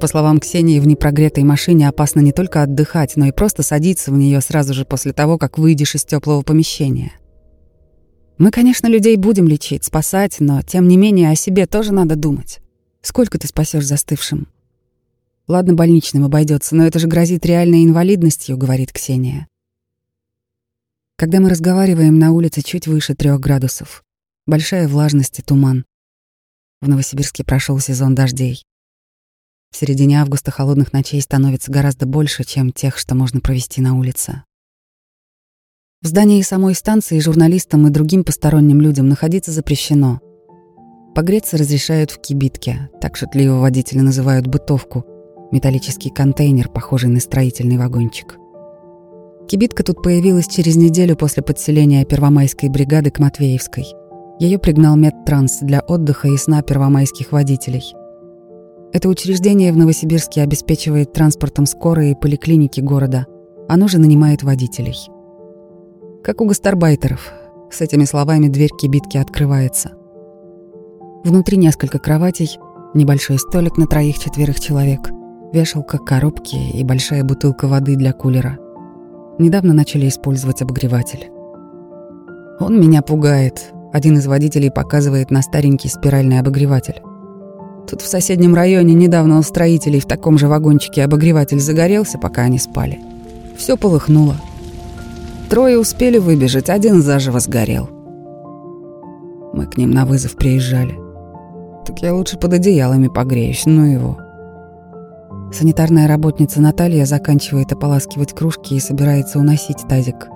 По 0.00 0.06
словам 0.06 0.40
Ксении, 0.40 0.80
в 0.80 0.86
непрогретой 0.86 1.44
машине 1.44 1.86
опасно 1.86 2.20
не 2.20 2.32
только 2.32 2.62
отдыхать, 2.62 3.14
но 3.16 3.26
и 3.26 3.32
просто 3.32 3.62
садиться 3.62 4.10
в 4.10 4.16
нее 4.16 4.40
сразу 4.40 4.72
же 4.72 4.86
после 4.86 5.12
того, 5.12 5.36
как 5.36 5.58
выйдешь 5.58 5.94
из 5.94 6.04
теплого 6.04 6.40
помещения. 6.40 7.12
Мы, 8.38 8.50
конечно, 8.50 8.86
людей 8.86 9.16
будем 9.16 9.46
лечить, 9.46 9.84
спасать, 9.84 10.36
но 10.40 10.62
тем 10.62 10.88
не 10.88 10.96
менее 10.96 11.30
о 11.30 11.36
себе 11.36 11.66
тоже 11.66 11.92
надо 11.92 12.16
думать. 12.16 12.60
Сколько 13.02 13.38
ты 13.38 13.48
спасешь 13.48 13.86
застывшим? 13.86 14.48
Ладно, 15.46 15.74
больничным 15.74 16.24
обойдется, 16.24 16.74
но 16.74 16.86
это 16.86 16.98
же 16.98 17.06
грозит 17.06 17.44
реальной 17.44 17.84
инвалидностью, 17.84 18.56
говорит 18.56 18.92
Ксения. 18.92 19.46
Когда 21.18 21.40
мы 21.40 21.48
разговариваем 21.48 22.18
на 22.18 22.30
улице 22.32 22.60
чуть 22.60 22.86
выше 22.86 23.14
трех 23.14 23.40
градусов, 23.40 24.04
большая 24.46 24.86
влажность 24.86 25.38
и 25.38 25.42
туман. 25.42 25.86
В 26.82 26.90
Новосибирске 26.90 27.42
прошел 27.42 27.78
сезон 27.78 28.14
дождей. 28.14 28.62
В 29.70 29.78
середине 29.78 30.20
августа 30.20 30.50
холодных 30.50 30.92
ночей 30.92 31.22
становится 31.22 31.72
гораздо 31.72 32.04
больше, 32.04 32.44
чем 32.44 32.70
тех, 32.70 32.98
что 32.98 33.14
можно 33.14 33.40
провести 33.40 33.80
на 33.80 33.98
улице. 33.98 34.42
В 36.02 36.06
здании 36.08 36.42
самой 36.42 36.74
станции 36.74 37.18
журналистам 37.18 37.86
и 37.86 37.90
другим 37.90 38.22
посторонним 38.22 38.82
людям 38.82 39.08
находиться 39.08 39.52
запрещено. 39.52 40.20
Погреться 41.14 41.56
разрешают 41.56 42.10
в 42.10 42.20
кибитке, 42.20 42.90
так 43.00 43.16
шутливо 43.16 43.54
водители 43.54 44.00
называют 44.00 44.48
бытовку, 44.48 45.06
металлический 45.50 46.10
контейнер, 46.10 46.68
похожий 46.68 47.08
на 47.08 47.20
строительный 47.20 47.78
вагончик. 47.78 48.36
Кибитка 49.48 49.82
тут 49.84 50.02
появилась 50.02 50.48
через 50.48 50.76
неделю 50.76 51.16
после 51.16 51.42
подселения 51.42 52.04
Первомайской 52.04 52.68
бригады 52.68 53.10
к 53.10 53.18
Матвеевской. 53.18 53.84
Ее 54.40 54.58
пригнал 54.58 54.96
медтранс 54.96 55.58
для 55.60 55.80
отдыха 55.80 56.28
и 56.28 56.36
сна 56.36 56.62
первомайских 56.62 57.32
водителей. 57.32 57.94
Это 58.92 59.08
учреждение 59.08 59.72
в 59.72 59.76
Новосибирске 59.76 60.42
обеспечивает 60.42 61.12
транспортом 61.12 61.66
скорой 61.66 62.12
и 62.12 62.14
поликлиники 62.14 62.80
города. 62.80 63.26
Оно 63.68 63.88
же 63.88 63.98
нанимает 63.98 64.42
водителей– 64.42 64.96
как 66.26 66.40
у 66.40 66.44
гастарбайтеров. 66.44 67.32
С 67.70 67.80
этими 67.80 68.04
словами 68.04 68.48
дверь 68.48 68.72
кибитки 68.76 69.16
открывается. 69.16 69.92
Внутри 71.22 71.56
несколько 71.56 72.00
кроватей, 72.00 72.58
небольшой 72.94 73.38
столик 73.38 73.76
на 73.76 73.86
троих-четверых 73.86 74.58
человек, 74.58 75.12
вешалка, 75.52 75.98
коробки 75.98 76.56
и 76.56 76.82
большая 76.82 77.22
бутылка 77.22 77.68
воды 77.68 77.94
для 77.94 78.12
кулера. 78.12 78.58
Недавно 79.38 79.74
начали 79.74 80.08
использовать 80.08 80.62
обогреватель. 80.62 81.28
Он 82.58 82.80
меня 82.80 83.02
пугает. 83.02 83.72
Один 83.92 84.16
из 84.16 84.26
водителей 84.26 84.70
показывает 84.70 85.30
на 85.30 85.42
старенький 85.42 85.88
спиральный 85.88 86.40
обогреватель. 86.40 87.02
Тут 87.88 88.00
в 88.00 88.06
соседнем 88.06 88.54
районе 88.54 88.94
недавно 88.94 89.38
у 89.38 89.42
строителей 89.42 90.00
в 90.00 90.06
таком 90.06 90.38
же 90.38 90.48
вагончике 90.48 91.04
обогреватель 91.04 91.60
загорелся, 91.60 92.18
пока 92.18 92.42
они 92.42 92.58
спали. 92.58 92.98
Все 93.56 93.76
полыхнуло. 93.76 94.36
Трое 95.50 95.78
успели 95.78 96.18
выбежать, 96.18 96.70
один 96.70 97.02
заживо 97.02 97.38
сгорел. 97.38 97.90
Мы 99.52 99.66
к 99.66 99.76
ним 99.76 99.90
на 99.90 100.06
вызов 100.06 100.36
приезжали. 100.36 100.94
Так 101.86 102.00
я 102.00 102.14
лучше 102.14 102.38
под 102.38 102.54
одеялами 102.54 103.08
погреюсь, 103.08 103.64
ну 103.66 103.84
его. 103.84 104.18
Санитарная 105.56 106.06
работница 106.06 106.60
Наталья 106.60 107.06
заканчивает 107.06 107.72
ополаскивать 107.72 108.34
кружки 108.34 108.74
и 108.74 108.78
собирается 108.78 109.38
уносить 109.38 109.88
тазик. 109.88 110.28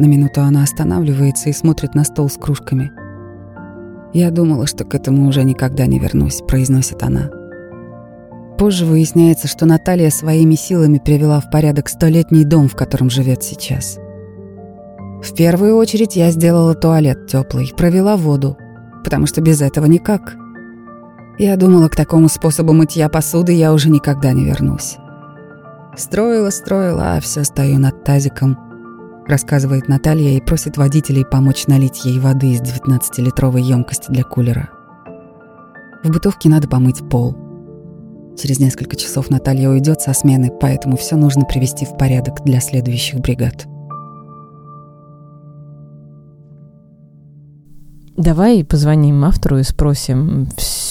На 0.00 0.06
минуту 0.06 0.40
она 0.40 0.64
останавливается 0.64 1.50
и 1.50 1.52
смотрит 1.52 1.94
на 1.94 2.02
стол 2.02 2.28
с 2.28 2.36
кружками. 2.36 2.90
«Я 4.12 4.32
думала, 4.32 4.66
что 4.66 4.84
к 4.84 4.96
этому 4.96 5.28
уже 5.28 5.44
никогда 5.44 5.86
не 5.86 6.00
вернусь»,— 6.00 6.42
произносит 6.48 7.04
она. 7.04 7.30
Позже 8.58 8.86
выясняется, 8.86 9.46
что 9.46 9.66
Наталья 9.66 10.10
своими 10.10 10.56
силами 10.56 10.98
привела 10.98 11.38
в 11.38 11.48
порядок 11.48 11.88
столетний 11.88 12.42
дом, 12.42 12.66
в 12.66 12.74
котором 12.74 13.10
живет 13.10 13.44
сейчас. 13.44 14.00
В 15.22 15.32
первую 15.36 15.76
очередь 15.76 16.16
я 16.16 16.32
сделала 16.32 16.74
туалет 16.74 17.28
теплый, 17.28 17.72
провела 17.76 18.16
воду, 18.16 18.58
потому 19.04 19.26
что 19.26 19.42
без 19.42 19.62
этого 19.62 19.86
никак. 19.86 20.34
Я 21.38 21.56
думала, 21.56 21.88
к 21.88 21.96
такому 21.96 22.28
способу 22.28 22.72
мытья 22.72 23.08
посуды 23.08 23.52
я 23.52 23.72
уже 23.72 23.90
никогда 23.90 24.32
не 24.32 24.44
вернусь. 24.44 24.96
Строила, 25.96 26.50
строила, 26.50 27.16
а 27.16 27.20
все 27.20 27.44
стою 27.44 27.78
над 27.78 28.04
тазиком, 28.04 28.58
рассказывает 29.26 29.88
Наталья 29.88 30.36
и 30.36 30.40
просит 30.40 30.76
водителей 30.76 31.24
помочь 31.24 31.66
налить 31.66 32.04
ей 32.04 32.18
воды 32.18 32.52
из 32.52 32.60
19-литровой 32.60 33.62
емкости 33.62 34.10
для 34.10 34.24
кулера. 34.24 34.70
В 36.02 36.10
бытовке 36.10 36.48
надо 36.48 36.68
помыть 36.68 37.08
пол– 37.08 37.36
Через 38.40 38.60
несколько 38.60 38.94
часов 38.94 39.30
Наталья 39.30 39.68
уйдет 39.68 40.00
со 40.00 40.12
смены, 40.12 40.52
поэтому 40.60 40.96
все 40.96 41.16
нужно 41.16 41.44
привести 41.44 41.84
в 41.84 41.96
порядок 41.98 42.44
для 42.44 42.60
следующих 42.60 43.18
бригад. 43.18 43.66
Давай 48.16 48.64
позвоним 48.64 49.24
автору 49.24 49.58
и 49.58 49.64
спросим, 49.64 50.46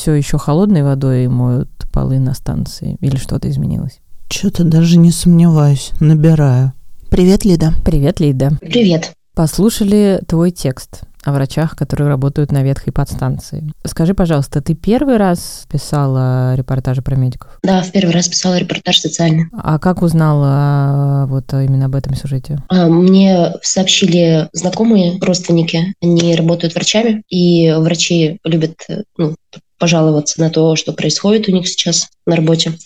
все 0.07 0.13
еще 0.13 0.37
холодной 0.37 0.83
водой 0.83 1.27
моют 1.27 1.69
полы 1.91 2.17
на 2.17 2.33
станции 2.33 2.95
или 3.01 3.17
что-то 3.17 3.49
изменилось? 3.49 3.99
Что-то 4.31 4.63
даже 4.63 4.97
не 4.97 5.11
сомневаюсь, 5.11 5.91
набираю. 5.99 6.71
Привет, 7.09 7.43
Лида. 7.43 7.73
Привет, 7.83 8.21
Лида. 8.21 8.57
Привет. 8.61 9.11
Послушали 9.35 10.21
твой 10.25 10.51
текст 10.51 11.01
о 11.25 11.33
врачах, 11.33 11.75
которые 11.75 12.07
работают 12.07 12.53
на 12.53 12.63
ветхой 12.63 12.93
подстанции. 12.93 13.69
Скажи, 13.83 14.13
пожалуйста, 14.13 14.61
ты 14.61 14.75
первый 14.75 15.17
раз 15.17 15.65
писала 15.69 16.55
репортажи 16.55 17.01
про 17.01 17.17
медиков? 17.17 17.59
Да, 17.61 17.81
в 17.81 17.91
первый 17.91 18.13
раз 18.13 18.29
писала 18.29 18.57
репортаж 18.57 18.99
социальный. 18.99 19.47
А 19.61 19.77
как 19.77 20.01
узнала 20.01 21.25
вот 21.27 21.51
именно 21.51 21.87
об 21.87 21.95
этом 21.95 22.15
сюжете? 22.15 22.59
А, 22.69 22.87
мне 22.87 23.55
сообщили 23.61 24.47
знакомые, 24.53 25.19
родственники. 25.19 25.93
Они 26.01 26.33
работают 26.33 26.75
врачами, 26.75 27.23
и 27.27 27.73
врачи 27.73 28.39
любят 28.45 28.77
ну, 29.17 29.35
пожаловаться 29.77 30.39
на 30.39 30.49
то, 30.49 30.75
что 30.75 30.93
происходит 30.93 31.47
у 31.47 31.51
них 31.51 31.67
сейчас 31.67 32.07
на 32.25 32.35
работе. 32.35 32.77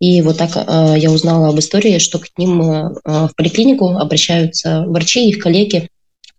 И 0.00 0.22
вот 0.22 0.38
так 0.38 0.56
э, 0.56 0.94
я 0.98 1.10
узнала 1.10 1.48
об 1.48 1.58
истории, 1.58 1.98
что 1.98 2.18
к 2.18 2.28
ним 2.36 2.62
э, 2.62 2.90
в 3.04 3.30
поликлинику 3.36 3.90
обращаются 3.90 4.84
врачи, 4.86 5.28
их 5.28 5.38
коллеги, 5.38 5.88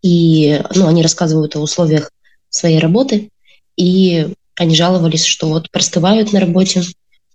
и 0.02 0.62
ну, 0.76 0.88
они 0.88 1.04
рассказывают 1.04 1.56
о 1.56 1.60
условиях 1.60 2.12
своей 2.50 2.80
работы, 2.80 3.30
и 3.76 4.28
они 4.58 4.76
жаловались, 4.76 5.26
что 5.26 5.48
вот 5.48 5.70
простывают 5.72 6.34
на 6.34 6.40
работе, 6.40 6.84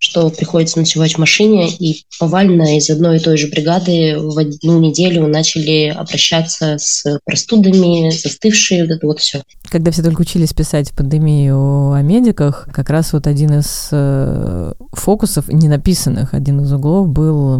что 0.04 0.28
приходится 0.28 0.78
ночевать 0.78 1.14
в 1.14 1.18
машине, 1.18 1.70
и 1.70 2.04
повально 2.20 2.76
из 2.76 2.90
одной 2.90 3.16
и 3.16 3.20
той 3.20 3.38
же 3.38 3.46
бригады 3.46 4.18
в 4.18 4.38
одну 4.38 4.78
неделю 4.78 5.26
начали 5.26 5.86
обращаться 5.86 6.76
с 6.78 7.18
простудами, 7.24 8.10
застывшие, 8.10 8.82
вот 8.82 8.90
это 8.90 9.06
вот 9.06 9.20
все. 9.20 9.42
Когда 9.70 9.90
все 9.90 10.02
только 10.02 10.20
учились 10.20 10.52
писать 10.52 10.90
в 10.90 10.94
пандемию 10.94 11.92
о 11.92 12.02
медиках, 12.02 12.68
как 12.70 12.90
раз 12.90 13.14
вот 13.14 13.26
один 13.26 13.60
из 13.60 13.88
э, 13.92 14.74
фокусов, 14.92 15.48
не 15.48 15.68
написанных, 15.68 16.34
один 16.34 16.60
из 16.60 16.70
углов 16.70 17.08
был 17.08 17.54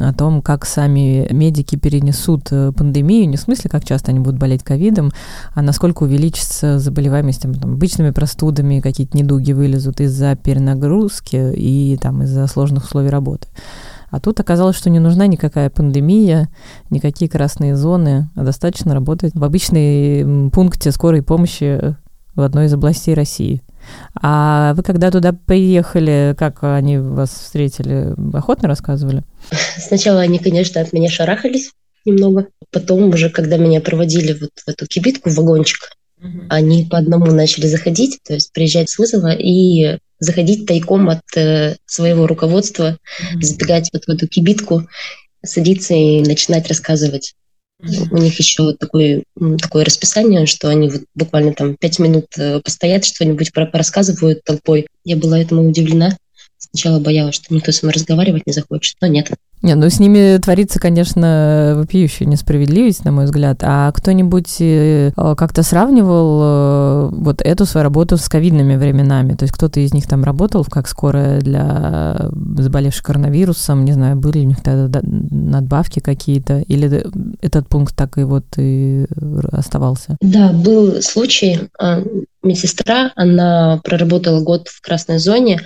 о 0.00 0.14
том, 0.16 0.42
как 0.42 0.66
сами 0.66 1.26
медики 1.32 1.74
перенесут 1.74 2.52
э, 2.52 2.70
пандемию, 2.70 3.28
не 3.28 3.36
в 3.36 3.40
смысле, 3.40 3.68
как 3.68 3.84
часто 3.84 4.12
они 4.12 4.20
будут 4.20 4.38
болеть 4.38 4.62
ковидом, 4.62 5.10
а 5.56 5.62
насколько 5.62 6.04
увеличится 6.04 6.78
заболеваемость 6.78 7.42
там, 7.42 7.52
обычными 7.60 8.10
простудами, 8.10 8.78
какие-то 8.78 9.16
недуги 9.16 9.52
вылезут 9.52 10.00
из-за 10.00 10.36
перенагрузки 10.36 11.52
и 11.56 11.79
и 11.80 11.96
там 11.96 12.22
из-за 12.22 12.46
сложных 12.46 12.84
условий 12.84 13.10
работы. 13.10 13.48
А 14.10 14.20
тут 14.20 14.40
оказалось, 14.40 14.76
что 14.76 14.90
не 14.90 14.98
нужна 14.98 15.26
никакая 15.26 15.70
пандемия, 15.70 16.48
никакие 16.90 17.30
красные 17.30 17.76
зоны, 17.76 18.28
а 18.34 18.42
достаточно 18.42 18.92
работать 18.92 19.34
в 19.34 19.44
обычной 19.44 20.50
пункте 20.50 20.90
скорой 20.90 21.22
помощи 21.22 21.96
в 22.34 22.40
одной 22.40 22.66
из 22.66 22.74
областей 22.74 23.14
России. 23.14 23.62
А 24.20 24.74
вы 24.74 24.82
когда 24.82 25.10
туда 25.10 25.32
приехали, 25.32 26.34
как 26.38 26.62
они 26.62 26.98
вас 26.98 27.30
встретили, 27.30 28.14
охотно 28.36 28.68
рассказывали? 28.68 29.22
Сначала 29.78 30.20
они, 30.20 30.38
конечно, 30.38 30.80
от 30.80 30.92
меня 30.92 31.08
шарахались 31.08 31.70
немного. 32.04 32.48
Потом 32.70 33.08
уже, 33.08 33.30
когда 33.30 33.56
меня 33.56 33.80
проводили 33.80 34.36
вот 34.40 34.50
в 34.54 34.68
эту 34.68 34.86
кибитку, 34.86 35.30
в 35.30 35.36
вагончик, 35.36 35.90
угу. 36.18 36.42
они 36.48 36.84
по 36.84 36.98
одному 36.98 37.26
начали 37.26 37.66
заходить, 37.66 38.18
то 38.24 38.34
есть 38.34 38.52
приезжать 38.52 38.90
с 38.90 38.98
вызова 38.98 39.32
и 39.32 39.98
заходить 40.20 40.66
тайком 40.66 41.08
от 41.08 41.22
э, 41.36 41.76
своего 41.86 42.26
руководства, 42.26 42.98
mm-hmm. 42.98 43.42
забегать 43.42 43.90
вот 43.92 44.04
в 44.04 44.08
эту 44.08 44.28
кибитку, 44.28 44.86
садиться 45.44 45.94
и 45.94 46.20
начинать 46.20 46.68
рассказывать. 46.68 47.34
Mm-hmm. 47.82 48.08
У 48.10 48.18
них 48.18 48.38
еще 48.38 48.74
такое, 48.74 49.24
такое 49.60 49.84
расписание, 49.84 50.46
что 50.46 50.68
они 50.68 50.90
вот 50.90 51.02
буквально 51.14 51.54
там 51.54 51.76
пять 51.76 51.98
минут 51.98 52.26
э, 52.36 52.60
постоят, 52.60 53.04
что-нибудь 53.04 53.50
рассказывают 53.72 54.44
толпой. 54.44 54.86
Я 55.04 55.16
была 55.16 55.38
этому 55.38 55.66
удивлена. 55.66 56.16
Сначала 56.58 57.00
боялась, 57.00 57.36
что 57.36 57.54
никто 57.54 57.72
со 57.72 57.86
мной 57.86 57.94
разговаривать 57.94 58.46
не 58.46 58.52
захочет, 58.52 58.96
но 59.00 59.08
нет. 59.08 59.30
Не, 59.62 59.74
ну 59.74 59.90
с 59.90 60.00
ними 60.00 60.38
творится, 60.38 60.78
конечно, 60.78 61.74
вопиющая 61.76 62.26
несправедливость, 62.26 63.04
на 63.04 63.12
мой 63.12 63.26
взгляд. 63.26 63.58
А 63.62 63.92
кто-нибудь 63.92 64.56
э, 64.60 65.12
как-то 65.14 65.62
сравнивал 65.62 66.40
э, 66.42 67.08
вот 67.12 67.42
эту 67.42 67.66
свою 67.66 67.84
работу 67.84 68.16
с 68.16 68.28
ковидными 68.28 68.76
временами? 68.76 69.34
То 69.34 69.44
есть 69.44 69.54
кто-то 69.54 69.80
из 69.80 69.92
них 69.92 70.06
там 70.06 70.24
работал 70.24 70.64
как 70.64 70.88
скорая 70.88 71.40
для 71.40 72.30
заболевших 72.56 73.04
коронавирусом, 73.04 73.84
не 73.84 73.92
знаю, 73.92 74.16
были 74.16 74.40
у 74.40 74.44
них 74.44 74.62
тогда 74.62 75.00
надбавки 75.02 76.00
какие-то? 76.00 76.60
Или 76.60 77.04
этот 77.42 77.68
пункт 77.68 77.94
так 77.94 78.16
и 78.16 78.22
вот 78.22 78.44
и 78.56 79.06
оставался? 79.52 80.16
Да, 80.22 80.52
был 80.52 81.02
случай. 81.02 81.68
А, 81.78 82.02
медсестра, 82.42 83.12
она 83.14 83.80
проработала 83.84 84.40
год 84.40 84.68
в 84.68 84.80
красной 84.80 85.18
зоне, 85.18 85.60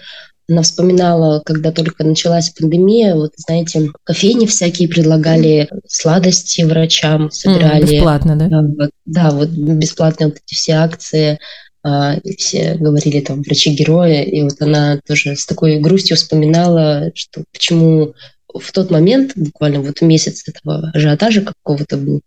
она 0.49 0.63
вспоминала, 0.63 1.43
когда 1.45 1.73
только 1.73 2.05
началась 2.05 2.51
пандемия, 2.51 3.15
вот, 3.15 3.33
знаете, 3.37 3.91
кофейни 4.05 4.47
всякие 4.47 4.89
предлагали, 4.89 5.69
сладости 5.89 6.63
врачам 6.63 7.31
собирали. 7.31 7.85
Mm, 7.85 7.91
бесплатно, 7.91 8.37
да? 8.37 8.49
Да, 8.49 8.89
да, 9.07 9.31
вот 9.31 9.49
бесплатные 9.49 10.29
вот 10.29 10.37
эти 10.37 10.55
все 10.55 10.73
акции. 10.75 11.39
А, 11.87 12.17
все 12.39 12.75
говорили 12.75 13.21
там 13.21 13.43
врачи-герои, 13.43 14.25
и 14.25 14.43
вот 14.43 14.61
она 14.61 15.01
тоже 15.07 15.37
с 15.37 15.45
такой 15.45 15.79
грустью 15.81 16.17
вспоминала, 16.17 17.11
что 17.15 17.45
почему 17.53 18.15
в 18.55 18.73
тот 18.73 18.91
момент, 18.91 19.33
буквально 19.37 19.81
вот 19.81 20.01
месяц 20.01 20.45
этого 20.49 20.91
ажиотажа 20.95 21.43
какого-то 21.43 21.97
был, 21.97 22.23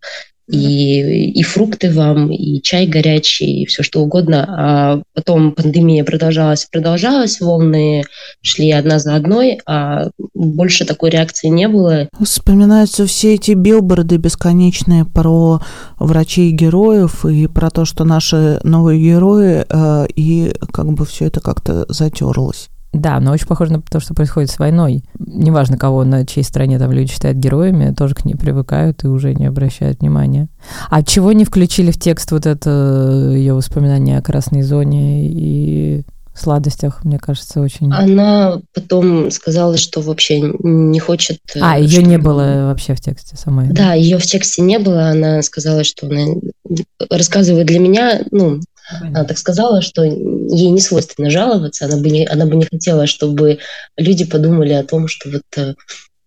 и, 0.48 1.32
и 1.32 1.44
фрукты 1.44 1.92
вам, 1.92 2.32
и 2.32 2.62
чай 2.62 2.88
горячий, 2.88 3.64
и 3.64 3.66
все 3.66 3.84
что 3.84 4.02
угодно. 4.02 4.46
А 4.48 5.02
потом 5.14 5.52
пандемия 5.52 6.04
продолжалась, 6.04 6.68
продолжалась, 6.72 7.42
волны 7.42 8.04
шли 8.42 8.72
одна 8.72 9.00
за 9.00 9.16
одной, 9.16 9.60
а 9.66 10.10
больше 10.34 10.86
такой 10.86 11.10
реакции 11.10 11.48
не 11.48 11.68
было. 11.68 12.08
Вспоминаются 12.22 13.06
все 13.06 13.36
эти 13.36 13.52
билборды 13.52 14.18
бесконечные 14.18 15.06
про 15.06 15.62
врачей 16.00 16.50
и 16.50 16.54
героев, 16.54 17.26
и 17.26 17.48
про 17.48 17.70
то, 17.70 17.86
что 17.86 18.06
наши 18.06 18.60
новые 18.64 19.02
герои, 19.02 19.66
э, 19.68 20.08
и 20.16 20.54
как 20.72 20.92
бы 20.94 21.06
все 21.06 21.26
это 21.26 21.42
как-то 21.42 21.86
затерлось. 21.90 22.70
Да, 23.00 23.20
но 23.20 23.32
очень 23.32 23.48
похоже 23.48 23.74
на 23.74 23.82
то, 23.82 24.00
что 24.00 24.14
происходит 24.14 24.50
с 24.50 24.60
войной. 24.60 25.04
Неважно, 25.20 25.78
кого 25.78 26.04
на 26.04 26.26
чьей 26.26 26.44
стороне 26.44 26.80
там 26.80 26.92
люди 26.92 27.12
считают 27.12 27.38
героями, 27.38 27.94
тоже 27.94 28.16
к 28.16 28.26
ней 28.26 28.36
привыкают 28.36 29.04
и 29.04 29.08
уже 29.08 29.34
не 29.34 29.46
обращают 29.46 30.00
внимания. 30.00 30.50
А 30.90 31.04
чего 31.04 31.32
не 31.32 31.46
включили 31.46 31.92
в 31.92 32.00
текст 32.00 32.32
вот 32.32 32.46
это 32.46 33.32
ее 33.34 33.54
воспоминание 33.54 34.18
о 34.18 34.22
красной 34.22 34.64
зоне 34.64 35.28
и 35.30 36.04
сладостях, 36.38 37.04
мне 37.04 37.18
кажется, 37.18 37.62
очень... 37.62 37.92
Она 37.92 38.62
потом 38.74 39.32
сказала, 39.32 39.78
что 39.78 40.02
вообще 40.02 40.40
не 40.40 41.00
хочет... 41.00 41.40
Э, 41.56 41.60
а, 41.62 41.80
ее 41.80 42.04
не 42.04 42.18
было 42.18 42.68
вообще 42.68 42.94
в 42.94 43.02
тексте 43.02 43.36
самой? 43.36 43.70
Да, 43.70 43.94
ее 43.94 44.20
в 44.20 44.26
тексте 44.26 44.62
не 44.62 44.80
было. 44.80 45.10
Она 45.10 45.42
сказала, 45.42 45.84
что 45.84 46.08
она 46.08 46.26
рассказывает 47.10 47.68
для 47.68 47.80
меня, 47.80 48.22
ну, 48.32 48.60
она 49.02 49.24
так 49.26 49.38
сказала, 49.38 49.82
что 49.82 50.04
ей 50.50 50.70
не 50.70 50.82
свойственно 50.82 51.30
жаловаться, 51.30 51.86
она 51.86 51.98
бы 51.98 52.10
не, 52.10 52.26
она 52.26 52.46
бы 52.46 52.56
не 52.56 52.66
хотела, 52.66 53.08
чтобы 53.08 53.60
люди 53.98 54.26
подумали 54.26 54.74
о 54.74 54.84
том, 54.84 55.08
что 55.08 55.30
вот 55.30 55.44
э, 55.58 55.74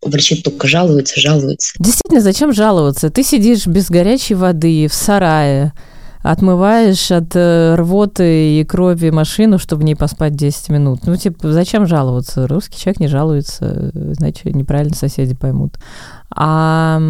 врачи 0.03 0.43
только 0.43 0.69
жалуются, 0.69 1.21
жалуются. 1.21 1.75
Действительно, 1.79 2.21
зачем 2.21 2.53
жаловаться? 2.53 3.11
Ты 3.11 3.23
сидишь 3.23 3.67
без 3.67 3.91
горячей 3.91 4.35
воды 4.35 4.87
в 4.89 4.95
сарае, 4.95 5.73
отмываешь 6.23 7.11
от 7.11 7.35
э, 7.35 7.75
рвоты 7.77 8.61
и 8.61 8.65
крови 8.65 9.11
машину, 9.11 9.59
чтобы 9.59 9.83
в 9.83 9.85
ней 9.85 9.95
поспать 9.95 10.35
10 10.35 10.69
минут. 10.69 11.01
Ну, 11.07 11.17
типа, 11.17 11.53
зачем 11.53 11.87
жаловаться? 11.87 12.47
Русский 12.47 12.79
человек 12.79 13.01
не 13.01 13.09
жалуется, 13.09 13.91
значит, 13.95 14.45
неправильно 14.55 14.95
соседи 14.95 15.35
поймут. 15.35 15.79
А 16.35 17.01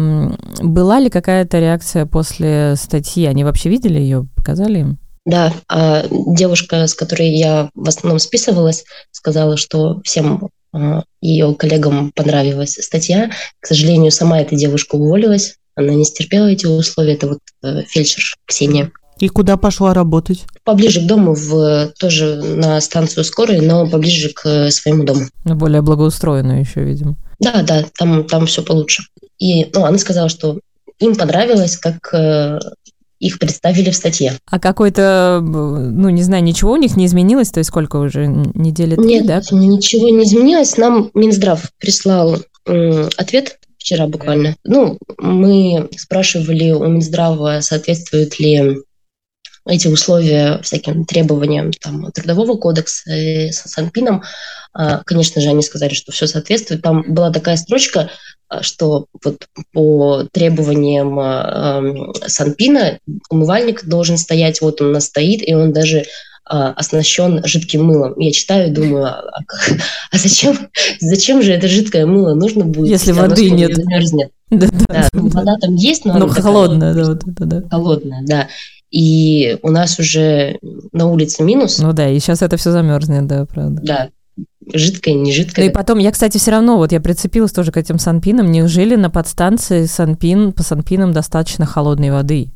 была 0.61 0.99
ли 0.99 1.09
какая-то 1.09 1.59
реакция 1.59 2.05
после 2.05 2.75
статьи? 2.77 3.25
Они 3.25 3.43
вообще 3.43 3.69
видели 3.69 3.99
ее, 3.99 4.27
показали 4.35 4.79
им? 4.79 5.00
Да, 5.25 5.53
а 5.69 6.05
девушка, 6.09 6.87
с 6.87 6.95
которой 6.95 7.29
я 7.29 7.69
в 7.75 7.87
основном 7.87 8.19
списывалась, 8.19 8.83
сказала, 9.11 9.55
что 9.55 10.01
всем 10.03 10.49
а, 10.73 11.03
ее 11.21 11.53
коллегам 11.55 12.11
понравилась 12.15 12.77
статья. 12.81 13.29
К 13.59 13.67
сожалению, 13.67 14.11
сама 14.11 14.41
эта 14.41 14.55
девушка 14.55 14.95
уволилась, 14.95 15.57
она 15.75 15.93
не 15.93 16.05
стерпела 16.05 16.47
эти 16.47 16.65
условия. 16.65 17.13
Это 17.13 17.27
вот 17.27 17.39
э, 17.63 17.83
фельдшер 17.83 18.23
Ксения. 18.45 18.91
И 19.19 19.27
куда 19.27 19.55
пошла 19.55 19.93
работать? 19.93 20.45
Поближе 20.63 21.01
к 21.01 21.05
дому, 21.05 21.35
в, 21.35 21.93
тоже 21.99 22.37
на 22.37 22.81
станцию 22.81 23.23
скорой, 23.23 23.61
но 23.61 23.87
поближе 23.87 24.29
к 24.29 24.71
своему 24.71 25.03
дому. 25.03 25.25
На 25.43 25.55
более 25.55 25.83
благоустроенную 25.83 26.61
еще, 26.61 26.83
видимо. 26.83 27.15
Да, 27.39 27.61
да, 27.61 27.85
там, 27.97 28.25
там 28.25 28.47
все 28.47 28.63
получше. 28.63 29.03
И 29.37 29.65
ну, 29.73 29.85
она 29.85 29.99
сказала, 29.99 30.27
что 30.27 30.59
им 30.99 31.15
понравилось, 31.15 31.77
как 31.77 32.13
э, 32.13 32.59
их 33.21 33.39
представили 33.39 33.91
в 33.91 33.95
статье. 33.95 34.33
А 34.49 34.59
какой-то, 34.59 35.39
ну, 35.41 36.09
не 36.09 36.23
знаю, 36.23 36.43
ничего 36.43 36.73
у 36.73 36.77
них 36.77 36.97
не 36.97 37.05
изменилось? 37.05 37.51
То 37.51 37.59
есть 37.59 37.69
сколько 37.69 37.97
уже? 37.97 38.25
Недели 38.27 38.95
три, 38.95 39.05
Нет, 39.05 39.25
да? 39.25 39.41
ничего 39.51 40.09
не 40.09 40.23
изменилось. 40.23 40.75
Нам 40.77 41.11
Минздрав 41.13 41.71
прислал 41.77 42.37
э, 42.65 43.09
ответ 43.17 43.59
вчера 43.77 44.07
буквально. 44.07 44.55
Ну, 44.63 44.97
мы 45.19 45.87
спрашивали 45.97 46.71
у 46.71 46.87
Минздрава, 46.87 47.61
соответствует 47.61 48.39
ли 48.39 48.77
эти 49.67 49.87
условия 49.87 50.59
всяким 50.63 51.05
требованиям 51.05 51.71
там, 51.71 52.11
Трудового 52.11 52.57
кодекса 52.57 53.11
и 53.13 53.51
с 53.51 53.59
Санпином, 53.59 54.23
конечно 55.05 55.41
же, 55.41 55.49
они 55.49 55.61
сказали, 55.61 55.93
что 55.93 56.11
все 56.11 56.27
соответствует. 56.27 56.81
Там 56.81 57.13
была 57.13 57.31
такая 57.31 57.57
строчка, 57.57 58.09
а, 58.51 58.63
что 58.63 59.05
вот 59.23 59.47
по 59.71 60.25
требованиям 60.31 61.17
а, 61.17 61.81
Санпина 62.27 62.99
умывальник 63.29 63.85
должен 63.85 64.17
стоять, 64.17 64.61
вот 64.61 64.81
он 64.81 64.87
у 64.87 64.91
нас 64.91 65.05
стоит, 65.05 65.47
и 65.47 65.53
он 65.53 65.71
даже 65.71 66.03
оснащен 66.43 67.45
жидким 67.45 67.85
мылом. 67.85 68.19
Я 68.19 68.31
читаю 68.33 68.67
и 68.67 68.73
думаю, 68.73 69.05
а, 69.05 69.23
а 70.11 70.17
зачем, 70.17 70.57
зачем 70.99 71.41
же 71.41 71.53
это 71.53 71.69
жидкое 71.69 72.05
мыло 72.05 72.33
нужно 72.33 72.65
будет, 72.65 72.89
если, 72.89 73.13
воды 73.13 73.49
нет? 73.49 73.75
Замерзнет? 73.75 74.31
Да, 74.51 74.67
да, 74.67 74.85
да, 74.89 75.07
ну, 75.13 75.29
вода 75.29 75.55
там 75.61 75.75
есть, 75.75 76.03
но, 76.03 76.17
но 76.17 76.27
холодная, 76.27 76.93
такая, 76.93 77.05
да, 77.05 77.11
вот 77.13 77.23
это, 77.25 77.45
да. 77.45 77.69
Холодная, 77.69 78.21
да. 78.25 78.47
И 78.89 79.57
у 79.61 79.69
нас 79.69 79.97
уже 79.97 80.57
на 80.91 81.07
улице 81.09 81.41
минус. 81.41 81.79
Ну 81.79 81.93
да, 81.93 82.09
и 82.09 82.19
сейчас 82.19 82.41
это 82.41 82.57
все 82.57 82.71
замерзнет, 82.71 83.27
да, 83.27 83.45
правда. 83.45 83.81
Да, 83.81 84.09
жидкое, 84.73 85.13
не 85.13 85.31
жидкое. 85.33 85.65
Ну 85.65 85.71
и 85.71 85.73
потом, 85.73 85.99
я, 85.99 86.11
кстати, 86.11 86.37
все 86.37 86.51
равно, 86.51 86.77
вот 86.77 86.91
я 86.91 86.99
прицепилась 86.99 87.51
тоже 87.51 87.71
к 87.71 87.77
этим 87.77 87.99
санпинам. 87.99 88.51
Неужели 88.51 88.95
на 88.95 89.09
подстанции 89.09 89.85
санпин, 89.85 90.53
по 90.53 90.63
санпинам 90.63 91.11
достаточно 91.11 91.65
холодной 91.65 92.11
воды? 92.11 92.51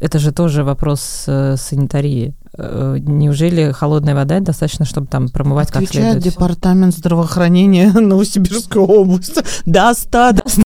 Это 0.00 0.18
же 0.18 0.32
тоже 0.32 0.64
вопрос 0.64 1.24
э, 1.26 1.56
санитарии. 1.58 2.34
Э, 2.56 2.96
неужели 2.98 3.70
холодная 3.72 4.14
вода 4.14 4.40
достаточно, 4.40 4.86
чтобы 4.86 5.06
там 5.08 5.28
промывать 5.28 5.70
Отвечает 5.70 5.90
как 5.90 6.02
следует? 6.02 6.24
департамент 6.24 6.94
здравоохранения 6.94 7.90
Новосибирской 7.94 8.80
области. 8.80 9.42
Достаточно. 9.66 10.62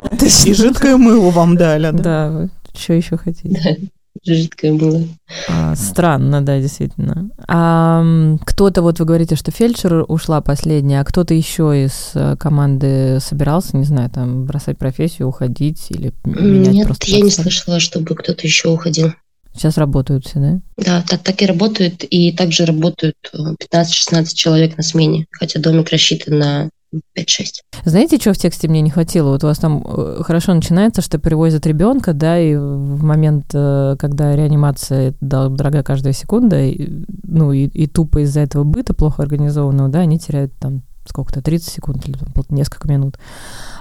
И 0.47 0.55
жидкое 0.55 0.97
мыло 0.97 1.31
вам 1.31 1.57
дали. 1.57 1.91
Да, 1.91 2.31
да 2.31 2.49
что 2.77 2.93
еще 2.93 3.17
хотите? 3.17 3.91
Жидкое 4.23 4.75
было. 4.75 5.03
А, 5.49 5.75
странно, 5.75 6.41
да, 6.43 6.61
действительно. 6.61 7.31
А 7.49 8.05
кто-то, 8.45 8.83
вот 8.83 8.99
вы 8.99 9.05
говорите, 9.05 9.37
что 9.37 9.51
фельдшер 9.51 10.05
ушла 10.09 10.41
последняя, 10.41 11.01
а 11.01 11.05
кто-то 11.05 11.35
еще 11.35 11.85
из 11.85 12.13
э, 12.15 12.37
команды 12.39 13.19
собирался, 13.21 13.77
не 13.77 13.85
знаю, 13.85 14.11
там, 14.11 14.45
бросать 14.45 14.79
профессию, 14.79 15.29
уходить 15.29 15.91
или 15.91 16.13
менять 16.25 16.75
Нет, 16.75 16.87
просто 16.87 17.07
я 17.11 17.21
не 17.21 17.31
слышала, 17.31 17.81
чтобы 17.81 18.15
кто-то 18.15 18.47
еще 18.47 18.69
уходил. 18.69 19.13
Сейчас 19.55 19.79
работают 19.79 20.27
все, 20.27 20.41
да? 20.41 20.61
Да, 20.77 21.05
так, 21.09 21.23
так 21.23 21.41
и 21.41 21.47
работают. 21.47 22.05
И 22.05 22.33
также 22.33 22.67
работают 22.67 23.17
15-16 23.33 24.35
человек 24.35 24.77
на 24.77 24.83
смене, 24.83 25.27
хотя 25.31 25.61
домик 25.61 25.91
рассчитан 25.91 26.39
на 26.39 26.71
5-6. 27.19 27.45
Знаете, 27.85 28.19
что 28.19 28.33
в 28.33 28.39
тексте 28.39 28.69
мне 28.69 28.81
не 28.81 28.91
хватило? 28.91 29.31
Вот 29.31 29.45
у 29.45 29.47
вас 29.47 29.59
там 29.59 29.85
э, 29.87 30.23
хорошо 30.23 30.55
начинается, 30.55 31.03
что 31.03 31.19
привозят 31.19 31.67
ребенка, 31.67 32.13
да, 32.13 32.39
и 32.39 32.55
в 32.57 33.03
момент, 33.03 33.47
э, 33.53 33.97
когда 33.99 34.35
реанимация 34.37 35.15
дорога 35.21 35.83
каждая 35.83 36.13
секунда, 36.13 36.61
и, 36.63 37.05
ну 37.23 37.53
и, 37.53 37.67
и 37.67 37.87
тупо 37.87 38.23
из-за 38.23 38.41
этого 38.41 38.65
быта 38.65 38.95
плохо 38.95 39.23
организованного, 39.23 39.89
да, 39.89 40.01
они 40.01 40.19
теряют 40.19 40.53
там 40.59 40.83
сколько-то, 41.07 41.43
30 41.43 41.69
секунд 41.69 42.09
или 42.09 42.17
там, 42.17 42.33
несколько 42.49 42.89
минут. 42.89 43.19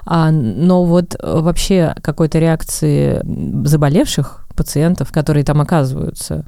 А, 0.06 0.32
но 0.32 0.84
вот 0.84 1.16
э, 1.16 1.40
вообще 1.40 1.96
какой-то 2.02 2.40
реакции 2.40 3.22
заболевших 3.66 4.46
пациентов, 4.56 5.12
которые 5.12 5.44
там 5.44 5.62
оказываются, 5.62 6.46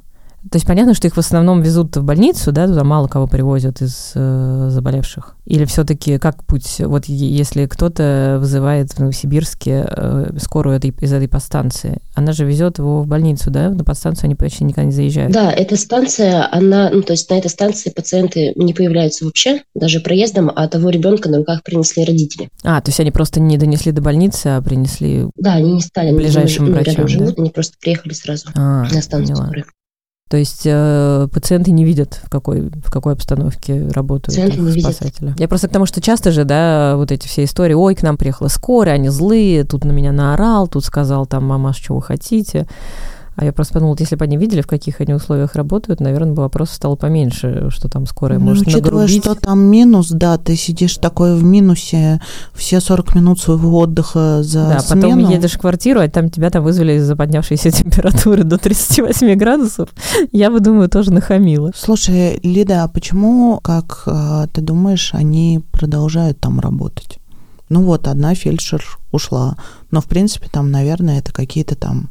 то 0.50 0.56
есть 0.56 0.66
понятно, 0.66 0.94
что 0.94 1.06
их 1.06 1.14
в 1.14 1.18
основном 1.18 1.60
везут 1.60 1.96
в 1.96 2.04
больницу, 2.04 2.52
да, 2.52 2.66
туда 2.66 2.84
мало 2.84 3.08
кого 3.08 3.26
привозят 3.26 3.82
из 3.82 4.12
э, 4.14 4.68
заболевших. 4.70 5.36
Или 5.44 5.64
все-таки 5.64 6.18
как 6.18 6.44
путь? 6.44 6.80
Вот 6.80 7.06
если 7.06 7.66
кто-то 7.66 8.38
вызывает 8.40 8.92
в 8.92 8.98
Новосибирске 8.98 9.86
э, 9.88 10.36
скорую 10.38 10.76
этой, 10.76 10.90
из 11.00 11.12
этой 11.12 11.28
подстанции, 11.28 11.98
она 12.14 12.32
же 12.32 12.44
везет 12.44 12.78
его 12.78 13.02
в 13.02 13.06
больницу, 13.06 13.50
да? 13.50 13.70
На 13.70 13.84
подстанцию 13.84 14.26
они 14.26 14.34
почти 14.34 14.64
никогда 14.64 14.84
не 14.84 14.92
заезжают. 14.92 15.32
Да, 15.32 15.50
эта 15.50 15.76
станция, 15.76 16.48
она, 16.52 16.90
ну 16.90 17.02
то 17.02 17.12
есть 17.12 17.28
на 17.30 17.34
этой 17.34 17.48
станции 17.48 17.90
пациенты 17.90 18.52
не 18.56 18.74
появляются 18.74 19.24
вообще, 19.24 19.62
даже 19.74 20.00
проездом, 20.00 20.50
а 20.54 20.68
того 20.68 20.90
ребенка 20.90 21.28
на 21.28 21.38
руках 21.38 21.62
принесли 21.62 22.04
родители. 22.04 22.48
А, 22.62 22.80
то 22.80 22.90
есть 22.90 23.00
они 23.00 23.10
просто 23.10 23.40
не 23.40 23.58
донесли 23.58 23.92
до 23.92 24.02
больницы, 24.02 24.48
а 24.48 24.62
принесли. 24.62 25.26
Да, 25.36 25.54
они 25.54 25.72
не 25.72 25.80
стали 25.80 26.14
ближайшим 26.14 26.72
врачам. 26.72 27.08
Живут, 27.08 27.34
да? 27.34 27.34
Они 27.38 27.50
просто 27.50 27.76
приехали 27.80 28.12
сразу 28.12 28.48
а, 28.54 28.84
на 28.92 29.02
станцию. 29.02 29.36
Поняла. 29.36 29.64
То 30.28 30.36
есть 30.36 30.62
э, 30.64 31.28
пациенты 31.32 31.70
не 31.70 31.84
видят, 31.84 32.20
в 32.24 32.28
какой, 32.28 32.62
в 32.62 32.90
какой 32.90 33.12
обстановке 33.12 33.86
работают 33.88 34.36
не 34.36 34.80
спасатели. 34.80 35.26
Видят. 35.26 35.40
Я 35.40 35.46
просто 35.46 35.68
к 35.68 35.70
тому, 35.70 35.86
что 35.86 36.00
часто 36.00 36.32
же, 36.32 36.42
да, 36.42 36.96
вот 36.96 37.12
эти 37.12 37.28
все 37.28 37.44
истории, 37.44 37.74
ой, 37.74 37.94
к 37.94 38.02
нам 38.02 38.16
приехала 38.16 38.48
скорая, 38.48 38.96
они 38.96 39.08
злые, 39.08 39.62
тут 39.62 39.84
на 39.84 39.92
меня 39.92 40.10
наорал, 40.10 40.66
тут 40.66 40.84
сказал 40.84 41.26
там, 41.26 41.44
мама, 41.44 41.72
что 41.72 41.94
вы 41.94 42.02
хотите. 42.02 42.66
А 43.36 43.44
я 43.44 43.52
просто 43.52 43.74
подумала, 43.74 43.96
если 43.98 44.16
бы 44.16 44.24
они 44.24 44.38
видели, 44.38 44.62
в 44.62 44.66
каких 44.66 45.02
они 45.02 45.12
условиях 45.12 45.54
работают, 45.56 46.00
наверное, 46.00 46.32
бы 46.32 46.42
вопросов 46.42 46.74
стало 46.76 46.96
поменьше, 46.96 47.68
что 47.70 47.88
там 47.88 48.06
скорая 48.06 48.38
ну, 48.38 48.46
может 48.46 48.66
учитывая, 48.66 49.02
нагрубить. 49.02 49.22
что 49.22 49.34
там 49.34 49.60
минус, 49.60 50.08
да, 50.10 50.38
ты 50.38 50.56
сидишь 50.56 50.96
такой 50.96 51.36
в 51.36 51.44
минусе 51.44 52.20
все 52.54 52.80
40 52.80 53.14
минут 53.14 53.38
своего 53.38 53.78
отдыха 53.78 54.42
за 54.42 54.68
Да, 54.68 54.78
смену. 54.80 55.02
потом 55.02 55.30
едешь 55.30 55.52
в 55.52 55.58
квартиру, 55.58 56.00
а 56.00 56.08
там 56.08 56.30
тебя 56.30 56.48
там 56.48 56.64
вызвали 56.64 56.94
из-за 56.94 57.14
поднявшейся 57.14 57.70
температуры 57.82 58.42
до 58.42 58.56
38 58.56 59.34
градусов. 59.34 59.90
Я 60.32 60.50
бы, 60.50 60.60
думаю, 60.60 60.88
тоже 60.88 61.12
нахамила. 61.12 61.72
Слушай, 61.76 62.40
Лида, 62.42 62.84
а 62.84 62.88
почему, 62.88 63.60
как 63.62 64.04
а, 64.06 64.46
ты 64.46 64.62
думаешь, 64.62 65.10
они 65.12 65.60
продолжают 65.72 66.40
там 66.40 66.58
работать? 66.58 67.18
Ну 67.68 67.82
вот, 67.82 68.06
одна 68.06 68.34
фельдшер 68.34 68.82
ушла, 69.12 69.56
но, 69.90 70.00
в 70.00 70.06
принципе, 70.06 70.48
там, 70.50 70.70
наверное, 70.70 71.18
это 71.18 71.32
какие-то 71.32 71.74
там 71.74 72.08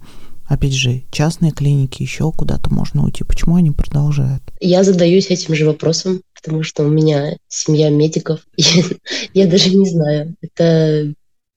Опять 0.48 0.74
же, 0.74 1.04
частные 1.12 1.52
клиники, 1.52 2.04
еще 2.04 2.32
куда-то 2.32 2.72
можно 2.74 3.04
уйти. 3.04 3.24
Почему 3.24 3.56
они 3.56 3.72
продолжают? 3.72 4.44
Я 4.60 4.84
задаюсь 4.84 5.32
этим 5.32 5.56
же 5.56 5.66
вопросом, 5.66 6.22
потому 6.34 6.64
что 6.64 6.84
у 6.84 6.90
меня 6.90 7.38
семья 7.48 7.90
медиков. 7.90 8.42
Я 9.34 9.48
даже 9.48 9.74
не 9.76 9.90
знаю. 9.90 10.36
Это 10.42 11.14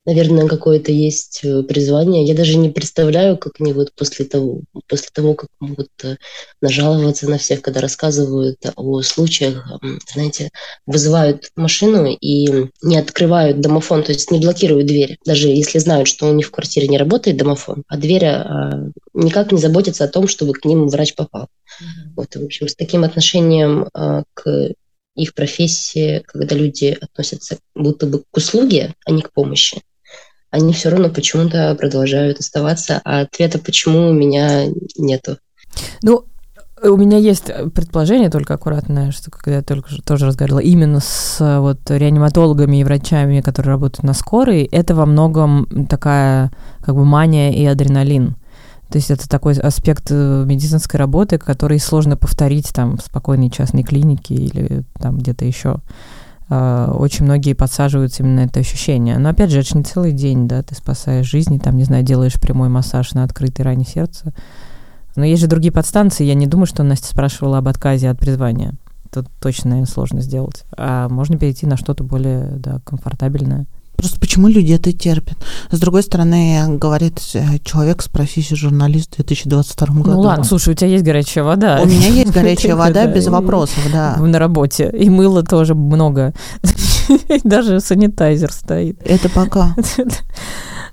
наверное, 0.09 0.49
какое-то 0.49 0.90
есть 0.90 1.40
э, 1.44 1.62
призвание. 1.64 2.25
Я 2.25 2.35
даже 2.35 2.57
не 2.57 2.71
представляю, 2.71 3.37
как 3.37 3.61
они 3.61 3.75
вот 3.75 3.92
после 3.92 4.25
того, 4.25 4.62
после 4.87 5.11
того, 5.12 5.35
как 5.35 5.51
могут 5.61 5.90
э, 6.03 6.16
нажаловаться 6.62 7.29
на 7.29 7.37
всех, 7.37 7.61
когда 7.61 7.83
рассказывают 7.83 8.57
о 8.75 9.03
случаях, 9.03 9.71
знаете, 10.11 10.51
вызывают 10.87 11.51
машину 11.57 12.07
и 12.07 12.71
не 12.83 12.97
открывают 12.97 13.61
домофон, 13.61 14.03
то 14.03 14.12
есть 14.12 14.31
не 14.31 14.40
блокируют 14.40 14.87
дверь, 14.87 15.18
даже 15.27 15.49
если 15.49 15.79
знают, 15.79 16.09
что 16.09 16.27
у 16.27 16.33
них 16.33 16.47
в 16.47 16.53
квартире 16.53 16.88
не 16.88 16.97
работает 16.97 17.37
домофон, 17.37 17.83
а 17.87 17.99
дверь 17.99 18.25
а, 18.25 18.90
никак 19.12 19.53
не 19.53 19.61
заботится 19.61 20.05
о 20.05 20.09
том, 20.09 20.27
чтобы 20.27 20.55
к 20.55 20.64
ним 20.64 20.88
врач 20.88 21.14
попал. 21.16 21.49
Mm-hmm. 21.83 22.12
Вот, 22.16 22.35
в 22.35 22.44
общем, 22.44 22.68
с 22.68 22.75
таким 22.75 23.05
отношением 23.05 23.88
а, 23.92 24.23
к 24.33 24.73
их 25.16 25.35
профессии, 25.35 26.23
когда 26.27 26.55
люди 26.55 26.97
относятся 26.99 27.59
будто 27.75 28.07
бы 28.07 28.23
к 28.31 28.37
услуге, 28.37 28.94
а 29.05 29.11
не 29.11 29.21
к 29.21 29.33
помощи, 29.33 29.83
они 30.51 30.73
все 30.73 30.89
равно 30.89 31.11
почему-то 31.11 31.75
продолжают 31.75 32.39
оставаться, 32.39 33.01
а 33.05 33.21
ответа 33.21 33.59
почему 33.59 34.09
у 34.09 34.13
меня 34.13 34.67
нету. 34.97 35.39
Ну, 36.03 36.25
у 36.83 36.97
меня 36.97 37.19
есть 37.19 37.51
предположение 37.75 38.31
только 38.31 38.55
аккуратное, 38.55 39.11
что 39.11 39.31
когда 39.31 39.57
я 39.57 39.63
только 39.63 39.91
тоже 40.03 40.27
разговаривала 40.27 40.61
именно 40.61 41.01
с 41.01 41.39
вот 41.61 41.79
реаниматологами 41.89 42.81
и 42.81 42.85
врачами, 42.85 43.41
которые 43.41 43.73
работают 43.73 44.05
на 44.05 44.15
скорой, 44.15 44.65
это 44.65 44.95
во 44.95 45.07
многом 45.07 45.87
такая 45.89 46.53
как 46.81 46.95
бы 46.95 47.05
мания 47.05 47.53
и 47.53 47.65
адреналин. 47.65 48.37
То 48.91 48.97
есть 48.97 49.11
это 49.11 49.29
такой 49.29 49.53
аспект 49.55 50.07
э, 50.11 50.45
медицинской 50.47 50.99
работы, 50.99 51.37
который 51.37 51.79
сложно 51.79 52.17
повторить 52.17 52.73
там 52.73 52.97
в 52.97 53.03
спокойной 53.03 53.51
частной 53.51 53.83
клинике 53.83 54.35
или 54.35 54.85
там 54.99 55.19
где-то 55.19 55.45
еще. 55.45 55.81
А, 56.51 56.93
очень 56.93 57.25
многие 57.25 57.53
подсаживаются 57.53 58.23
именно 58.23 58.41
это 58.41 58.61
ощущение. 58.61 59.19
Но 59.19 59.29
опять 59.29 59.51
же, 59.51 59.61
это 59.61 59.69
же 59.69 59.79
не 59.79 59.85
целый 59.85 60.13
день, 60.13 60.49
да, 60.49 60.63
ты 60.63 60.75
спасаешь 60.75 61.27
жизни, 61.27 61.59
там, 61.59 61.77
не 61.77 61.85
знаю, 61.85 62.05
делаешь 62.05 62.41
прямой 62.41 62.69
массаж 62.69 63.13
на 63.13 63.25
открытой 63.25 63.65
ране 63.65 63.85
сердца. 63.85 64.33
Но 65.17 65.25
есть 65.25 65.43
же 65.43 65.49
другие 65.49 65.73
подстанции, 65.73 66.25
я 66.25 66.35
не 66.35 66.47
думаю, 66.47 66.67
что 66.67 66.83
Настя 66.83 67.09
спрашивала 67.09 67.59
об 67.59 67.69
отказе 67.69 68.09
от 68.09 68.19
призвания. 68.19 68.75
Тут 69.11 69.27
точно, 69.41 69.71
наверное, 69.71 69.91
сложно 69.91 70.21
сделать. 70.21 70.65
А 70.77 71.09
можно 71.09 71.37
перейти 71.37 71.67
на 71.67 71.77
что-то 71.77 72.05
более 72.05 72.57
да, 72.59 72.81
комфортабельное. 72.85 73.67
Просто 73.99 74.21
почему 74.21 74.47
люди 74.47 74.73
это 74.73 74.93
терпят? 74.93 75.37
С 75.73 75.81
другой 75.81 76.05
стороны, 76.05 76.79
говорит 76.79 77.21
э, 77.35 77.59
человек 77.65 78.01
с 78.01 78.09
профессией 78.09 78.57
журналист 78.57 79.15
в 79.15 79.17
2022 79.17 79.87
году. 79.97 80.13
Ну 80.13 80.21
ладно, 80.21 80.45
слушай, 80.45 80.73
у 80.73 80.77
тебя 80.77 80.87
есть 80.87 81.03
горячая 81.03 81.43
вода. 81.43 81.81
У 81.83 81.87
меня 81.87 82.07
есть 82.07 82.31
горячая 82.33 82.77
вода 82.77 83.07
без 83.09 83.27
вопросов, 83.27 83.81
да. 83.93 84.17
На 84.19 84.39
работе. 84.39 84.89
И 84.97 85.11
мыла 85.11 85.43
тоже 85.43 85.75
много. 85.75 86.33
Даже 87.43 87.81
санитайзер 87.81 88.53
стоит. 88.53 89.03
Это 89.05 89.29
пока. 89.29 89.75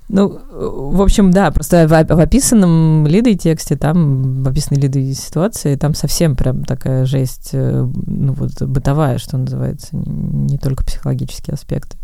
Ну, 0.08 0.38
в 0.52 1.02
общем, 1.02 1.32
да, 1.32 1.50
просто 1.50 1.88
в, 1.88 1.90
в 1.90 2.20
описанном 2.20 3.08
Лидой 3.08 3.34
тексте, 3.34 3.74
там, 3.74 4.44
в 4.44 4.48
описанной 4.48 4.80
Лидой 4.80 5.12
ситуации, 5.14 5.74
там 5.74 5.94
совсем 5.94 6.36
прям 6.36 6.62
такая 6.62 7.06
жесть, 7.06 7.50
э, 7.54 7.88
ну 8.06 8.32
вот, 8.34 8.62
бытовая, 8.62 9.18
что 9.18 9.36
называется, 9.36 9.88
не 9.96 10.58
только 10.58 10.84
психологические 10.84 11.54
аспекты. 11.54 11.96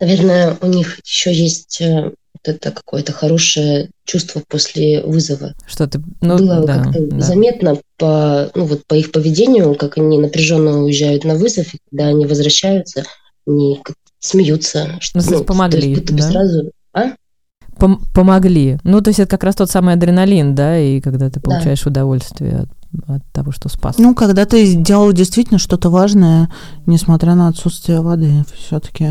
Наверное, 0.00 0.56
у 0.60 0.66
них 0.66 0.98
еще 1.04 1.32
есть 1.32 1.80
э, 1.80 2.04
вот 2.04 2.14
это 2.42 2.70
какое-то 2.72 3.12
хорошее 3.12 3.90
чувство 4.04 4.42
после 4.48 5.02
вызова. 5.02 5.54
Что 5.66 5.86
ты, 5.86 6.02
ну, 6.20 6.38
Было 6.38 6.64
да, 6.66 6.82
как-то 6.84 7.06
да. 7.06 7.20
заметно 7.20 7.78
по, 7.98 8.50
ну, 8.54 8.64
вот 8.64 8.86
по 8.86 8.94
их 8.94 9.12
поведению, 9.12 9.74
как 9.76 9.96
они 9.98 10.18
напряженно 10.18 10.82
уезжают 10.82 11.24
на 11.24 11.34
вызов, 11.36 11.72
и 11.74 11.78
когда 11.90 12.08
они 12.08 12.26
возвращаются, 12.26 13.04
они 13.46 13.80
смеются. 14.18 14.96
Что, 15.00 15.20
Ну, 15.20 15.30
есть 15.32 15.46
помогли, 15.46 15.90
есть 15.90 16.14
да? 16.14 16.30
сразу... 16.30 16.70
А? 16.94 17.12
Пом- 17.76 18.00
помогли. 18.14 18.78
Ну, 18.84 19.00
то 19.00 19.10
есть 19.10 19.20
это 19.20 19.30
как 19.30 19.44
раз 19.44 19.56
тот 19.56 19.70
самый 19.70 19.94
адреналин, 19.94 20.54
да, 20.54 20.78
и 20.78 21.00
когда 21.00 21.28
ты 21.30 21.40
Да. 21.40 21.40
получаешь 21.40 21.86
удовольствие 21.86 22.60
от, 22.60 22.68
от 23.06 23.22
того, 23.32 23.52
что 23.52 23.68
спас. 23.68 23.98
Ну, 23.98 24.14
когда 24.14 24.44
ты 24.44 24.64
сделал 24.64 25.12
действительно 25.12 25.58
что-то 25.58 25.90
важное, 25.90 26.50
несмотря 26.86 27.34
на 27.34 27.48
отсутствие 27.48 28.00
воды, 28.00 28.44
все-таки. 28.56 29.08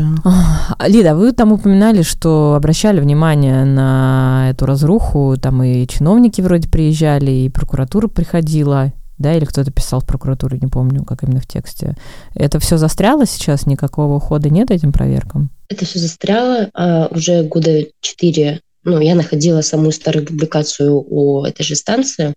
Лида, 0.86 1.14
вы 1.14 1.32
там 1.32 1.52
упоминали, 1.52 2.02
что 2.02 2.54
обращали 2.54 3.00
внимание 3.00 3.64
на 3.64 4.48
эту 4.50 4.66
разруху, 4.66 5.36
там 5.40 5.62
и 5.62 5.86
чиновники 5.86 6.40
вроде 6.40 6.68
приезжали, 6.68 7.30
и 7.30 7.48
прокуратура 7.48 8.08
приходила, 8.08 8.92
да, 9.18 9.34
или 9.34 9.44
кто-то 9.44 9.70
писал 9.70 10.00
в 10.00 10.06
прокуратуру, 10.06 10.56
не 10.56 10.68
помню, 10.68 11.04
как 11.04 11.22
именно 11.22 11.40
в 11.40 11.46
тексте. 11.46 11.96
Это 12.34 12.58
все 12.58 12.76
застряло 12.76 13.26
сейчас, 13.26 13.66
никакого 13.66 14.20
хода 14.20 14.48
нет 14.50 14.70
этим 14.70 14.92
проверкам? 14.92 15.50
Это 15.68 15.84
все 15.84 15.98
застряло 15.98 16.70
а 16.74 17.08
уже 17.10 17.42
года 17.44 17.82
четыре. 18.00 18.60
Ну, 18.84 18.98
я 19.00 19.14
находила 19.14 19.60
самую 19.60 19.92
старую 19.92 20.26
публикацию 20.26 21.04
о 21.08 21.46
этой 21.46 21.62
же 21.62 21.76
станции 21.76 22.34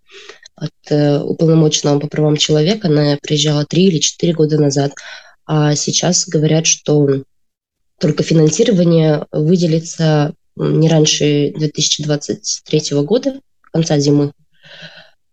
от 0.55 0.71
э, 0.89 1.19
уполномоченного 1.19 1.99
по 1.99 2.07
правам 2.07 2.37
человека. 2.37 2.87
Она 2.87 3.17
приезжала 3.21 3.65
три 3.65 3.87
или 3.87 3.99
четыре 3.99 4.33
года 4.33 4.59
назад. 4.59 4.93
А 5.45 5.75
сейчас 5.75 6.27
говорят, 6.27 6.65
что 6.65 7.23
только 7.99 8.23
финансирование 8.23 9.25
выделится 9.31 10.33
не 10.55 10.89
раньше 10.89 11.51
2023 11.55 13.01
года, 13.01 13.39
конца 13.71 13.99
зимы. 13.99 14.31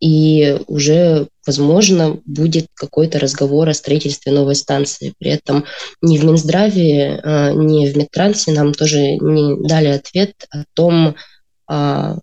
И 0.00 0.58
уже, 0.66 1.28
возможно, 1.46 2.20
будет 2.26 2.66
какой-то 2.74 3.20
разговор 3.20 3.68
о 3.68 3.74
строительстве 3.74 4.32
новой 4.32 4.56
станции. 4.56 5.14
При 5.16 5.30
этом 5.30 5.64
ни 6.00 6.18
в 6.18 6.24
Минздраве, 6.24 7.20
а, 7.22 7.52
ни 7.52 7.88
в 7.88 7.96
Медтрансе 7.96 8.50
нам 8.50 8.74
тоже 8.74 8.98
не 8.98 9.64
дали 9.64 9.88
ответ 9.88 10.34
о 10.50 10.64
том, 10.74 11.14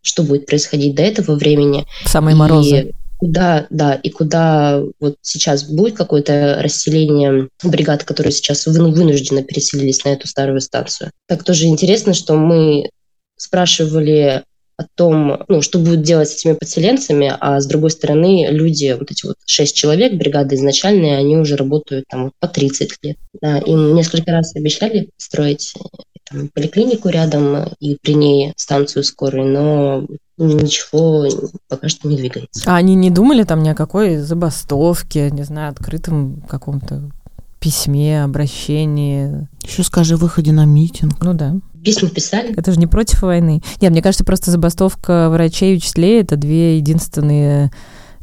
что 0.01 0.23
будет 0.23 0.45
происходить 0.45 0.95
до 0.95 1.03
этого 1.03 1.35
времени. 1.35 1.85
Самые 2.05 2.35
И 2.35 2.37
морозы. 2.37 2.93
Куда, 3.17 3.67
да, 3.69 3.95
и 3.95 4.09
куда 4.09 4.81
вот 5.01 5.17
сейчас 5.21 5.65
будет 5.65 5.97
какое-то 5.97 6.59
расселение 6.61 7.49
бригад, 7.61 8.05
которые 8.05 8.31
сейчас 8.31 8.65
вы- 8.65 8.91
вынужденно 8.91 9.43
переселились 9.43 10.05
на 10.05 10.09
эту 10.09 10.25
старую 10.27 10.61
станцию. 10.61 11.11
Так 11.27 11.43
тоже 11.43 11.65
интересно, 11.65 12.13
что 12.13 12.35
мы 12.35 12.89
спрашивали 13.35 14.43
о 14.79 14.85
том, 14.95 15.43
ну, 15.49 15.61
что 15.61 15.77
будет 15.77 16.03
делать 16.03 16.29
с 16.29 16.35
этими 16.37 16.53
подселенцами, 16.53 17.35
а 17.37 17.59
с 17.59 17.67
другой 17.67 17.91
стороны, 17.91 18.47
люди, 18.49 18.95
вот 18.97 19.11
эти 19.11 19.25
вот 19.25 19.35
шесть 19.45 19.75
человек, 19.75 20.13
бригады 20.13 20.55
изначальные, 20.55 21.17
они 21.17 21.37
уже 21.37 21.57
работают 21.57 22.05
там 22.09 22.31
по 22.39 22.47
30 22.47 22.91
лет. 23.03 23.17
Да, 23.41 23.57
им 23.57 23.93
несколько 23.93 24.31
раз 24.31 24.55
обещали 24.55 25.09
строить 25.17 25.73
э, 25.75 25.81
там, 26.29 26.47
поликлинику 26.47 27.09
рядом 27.09 27.73
и 27.81 27.97
при 28.01 28.13
ней 28.13 28.53
станцию 28.55 29.03
скорой, 29.03 29.43
но 29.43 30.07
ничего 30.37 31.27
пока 31.67 31.89
что 31.89 32.07
не 32.07 32.15
двигается. 32.15 32.63
А 32.65 32.77
они 32.77 32.95
не 32.95 33.09
думали 33.09 33.43
там 33.43 33.61
ни 33.61 33.67
о 33.67 33.75
какой 33.75 34.15
забастовке, 34.15 35.29
не 35.29 35.43
знаю, 35.43 35.71
открытом 35.71 36.41
каком-то 36.47 37.11
письме, 37.59 38.23
обращении? 38.23 39.49
Еще 39.69 39.83
скажи, 39.83 40.15
выходе 40.15 40.51
на 40.51 40.65
митинг. 40.65 41.23
Ну 41.23 41.33
да. 41.33 41.55
Письма 41.83 42.09
писали. 42.09 42.53
Это 42.55 42.71
же 42.71 42.79
не 42.79 42.87
против 42.87 43.21
войны. 43.21 43.61
Нет, 43.79 43.91
мне 43.91 44.01
кажется, 44.01 44.25
просто 44.25 44.49
забастовка 44.49 45.29
врачей 45.29 45.73
и 45.73 45.77
учителей— 45.77 46.21
это 46.21 46.37
две 46.37 46.77
единственные 46.77 47.71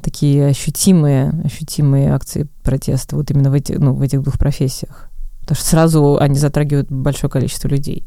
такие 0.03 0.47
ощутимые, 0.47 1.31
ощутимые 1.45 2.13
акции 2.13 2.49
протеста 2.63 3.17
вот 3.17 3.31
именно 3.31 3.51
в, 3.51 3.55
эти, 3.55 3.73
ну, 3.73 3.95
в 3.95 4.03
этих 4.03 4.23
двух 4.23 4.39
профессиях. 4.39 5.09
Потому 5.41 5.57
что 5.57 5.67
сразу 5.69 6.19
они 6.19 6.37
затрагивают 6.37 6.91
большое 6.91 7.31
количество 7.31 7.69
людей. 7.69 8.05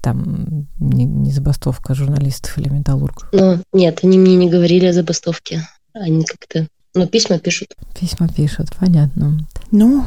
Там 0.00 0.66
не, 0.78 1.04
не 1.04 1.30
забастовка 1.30 1.94
журналистов 1.94 2.56
или 2.56 2.70
металлургов. 2.70 3.28
Но 3.32 3.58
нет, 3.74 4.00
они 4.02 4.18
мне 4.18 4.36
не 4.36 4.48
говорили 4.48 4.86
о 4.86 4.94
забастовке. 4.94 5.68
Они 5.92 6.24
как-то... 6.24 6.66
Ну, 6.94 7.06
письма 7.06 7.38
пишут. 7.38 7.74
Письма 7.98 8.28
пишут, 8.28 8.68
понятно. 8.78 9.46
Ну, 9.70 10.04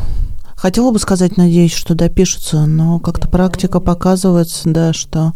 хотела 0.63 0.91
бы 0.91 0.99
сказать, 0.99 1.35
надеюсь, 1.35 1.73
что 1.73 1.93
допишутся, 1.93 2.65
но 2.65 2.97
как-то 2.97 3.27
практика 3.27 3.81
показывает, 3.81 4.47
да, 4.63 4.93
что 4.93 5.33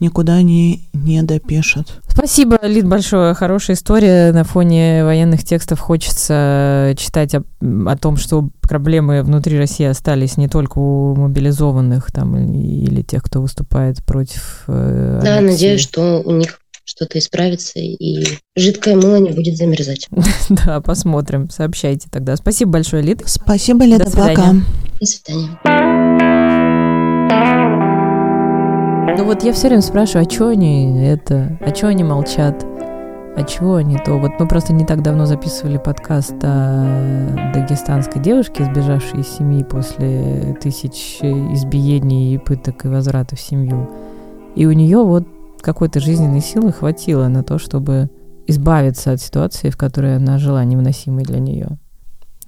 никуда 0.00 0.34
они 0.34 0.86
не 0.92 1.22
допишут. 1.22 2.02
Спасибо, 2.06 2.58
Лид, 2.62 2.86
большое. 2.86 3.32
Хорошая 3.32 3.74
история. 3.74 4.32
На 4.32 4.44
фоне 4.44 5.02
военных 5.02 5.44
текстов 5.44 5.80
хочется 5.80 6.94
читать 6.98 7.34
о, 7.34 7.42
о 7.86 7.96
том, 7.96 8.18
что 8.18 8.50
проблемы 8.60 9.22
внутри 9.22 9.56
России 9.56 9.86
остались 9.86 10.36
не 10.36 10.46
только 10.46 10.78
у 10.78 11.14
мобилизованных 11.14 12.12
там 12.12 12.36
или 12.36 13.00
тех, 13.00 13.22
кто 13.22 13.40
выступает 13.40 14.04
против. 14.04 14.64
Э, 14.68 15.20
Да, 15.24 15.40
надеюсь, 15.40 15.80
что 15.80 16.20
у 16.22 16.32
них 16.32 16.60
что-то 16.96 17.18
исправится, 17.18 17.78
и 17.78 18.24
жидкое 18.56 18.96
мыло 18.96 19.16
не 19.16 19.30
будет 19.30 19.56
замерзать. 19.56 20.08
Да, 20.48 20.80
посмотрим. 20.80 21.50
Сообщайте 21.50 22.08
тогда. 22.10 22.36
Спасибо 22.36 22.72
большое, 22.72 23.02
Лид. 23.02 23.22
Спасибо, 23.26 23.84
Леда, 23.84 24.04
До 24.04 24.10
свидания. 24.10 24.36
пока. 24.36 24.52
До 25.00 25.06
свидания. 25.06 25.58
Ну 29.18 29.24
вот 29.24 29.42
я 29.42 29.52
все 29.52 29.68
время 29.68 29.82
спрашиваю, 29.82 30.26
а 30.26 30.30
что 30.30 30.48
они 30.48 31.04
это, 31.04 31.58
а 31.60 31.74
что 31.74 31.88
они 31.88 32.04
молчат, 32.04 32.64
а 32.64 33.42
чего 33.44 33.76
они 33.76 33.98
то. 33.98 34.14
Вот 34.14 34.32
мы 34.38 34.46
просто 34.46 34.72
не 34.72 34.84
так 34.86 35.02
давно 35.02 35.26
записывали 35.26 35.78
подкаст 35.78 36.34
о 36.42 37.52
дагестанской 37.54 38.22
девушке, 38.22 38.64
сбежавшей 38.64 39.20
из 39.20 39.28
семьи 39.28 39.62
после 39.64 40.56
тысяч 40.62 41.18
избиений 41.20 42.34
и 42.34 42.38
пыток 42.38 42.84
и 42.84 42.88
возврата 42.88 43.36
в 43.36 43.40
семью. 43.40 43.90
И 44.54 44.64
у 44.64 44.72
нее 44.72 44.98
вот 45.02 45.26
какой-то 45.66 45.98
жизненной 45.98 46.40
силы 46.40 46.72
хватило 46.72 47.26
на 47.26 47.42
то, 47.42 47.58
чтобы 47.58 48.08
избавиться 48.46 49.10
от 49.10 49.20
ситуации, 49.20 49.68
в 49.68 49.76
которой 49.76 50.14
она 50.14 50.38
жила 50.38 50.64
невыносимой 50.64 51.24
для 51.24 51.40
нее. 51.40 51.78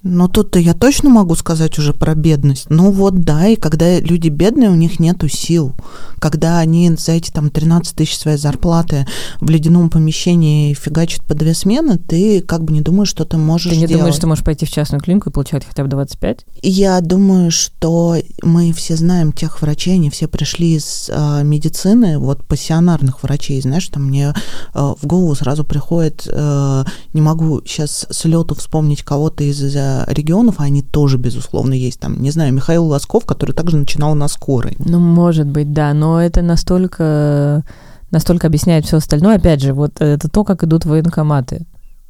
Но 0.01 0.27
тут-то 0.27 0.59
я 0.59 0.73
точно 0.73 1.09
могу 1.09 1.35
сказать 1.35 1.77
уже 1.77 1.93
про 1.93 2.15
бедность. 2.15 2.67
Ну 2.69 2.91
вот 2.91 3.21
да, 3.21 3.47
и 3.47 3.55
когда 3.57 3.99
люди 3.99 4.29
бедные, 4.29 4.69
у 4.69 4.75
них 4.75 4.99
нету 4.99 5.27
сил. 5.27 5.73
Когда 6.19 6.59
они 6.59 6.89
за 6.97 7.13
эти 7.13 7.31
там 7.31 7.49
13 7.49 7.95
тысяч 7.95 8.17
своей 8.17 8.37
зарплаты 8.37 9.05
в 9.41 9.49
ледяном 9.49 9.89
помещении 9.89 10.73
фигачат 10.73 11.23
по 11.25 11.33
две 11.33 11.53
смены, 11.53 11.97
ты 11.97 12.41
как 12.41 12.63
бы 12.63 12.71
не 12.71 12.81
думаешь, 12.81 13.09
что 13.09 13.25
ты 13.25 13.37
можешь 13.37 13.71
Ты 13.71 13.77
не 13.77 13.87
делать. 13.87 13.97
думаешь, 13.97 14.15
что 14.15 14.27
можешь 14.27 14.43
пойти 14.43 14.65
в 14.65 14.71
частную 14.71 15.01
клинику 15.01 15.29
и 15.29 15.33
получать 15.33 15.65
хотя 15.65 15.83
бы 15.83 15.89
25? 15.89 16.45
Я 16.61 17.01
думаю, 17.01 17.51
что 17.51 18.15
мы 18.41 18.71
все 18.71 18.95
знаем 18.95 19.33
тех 19.33 19.61
врачей, 19.61 19.95
они 19.95 20.09
все 20.09 20.27
пришли 20.27 20.75
из 20.75 21.09
э, 21.11 21.43
медицины, 21.43 22.17
вот 22.19 22.45
пассионарных 22.45 23.23
врачей, 23.23 23.61
знаешь, 23.61 23.87
там 23.89 24.05
мне 24.05 24.33
э, 24.73 24.93
в 25.01 25.05
голову 25.05 25.35
сразу 25.35 25.63
приходит, 25.65 26.27
э, 26.31 26.83
не 27.13 27.21
могу 27.21 27.61
сейчас 27.65 28.07
с 28.09 28.25
лету 28.25 28.55
вспомнить 28.55 29.03
кого-то 29.03 29.43
из 29.43 29.61
э, 29.75 29.88
регионов, 30.07 30.55
а 30.59 30.63
они 30.63 30.81
тоже, 30.81 31.17
безусловно, 31.17 31.73
есть 31.73 31.99
там, 31.99 32.21
не 32.21 32.31
знаю, 32.31 32.53
Михаил 32.53 32.85
Лосков, 32.85 33.25
который 33.25 33.51
также 33.51 33.77
начинал 33.77 34.15
на 34.15 34.27
скорой. 34.27 34.75
Ну, 34.79 34.99
может 34.99 35.47
быть, 35.47 35.73
да, 35.73 35.93
но 35.93 36.21
это 36.21 36.41
настолько, 36.41 37.63
настолько 38.11 38.47
объясняет 38.47 38.85
все 38.85 38.97
остальное. 38.97 39.37
Опять 39.37 39.61
же, 39.61 39.73
вот 39.73 40.01
это 40.01 40.29
то, 40.29 40.43
как 40.43 40.63
идут 40.63 40.85
военкоматы. 40.85 41.65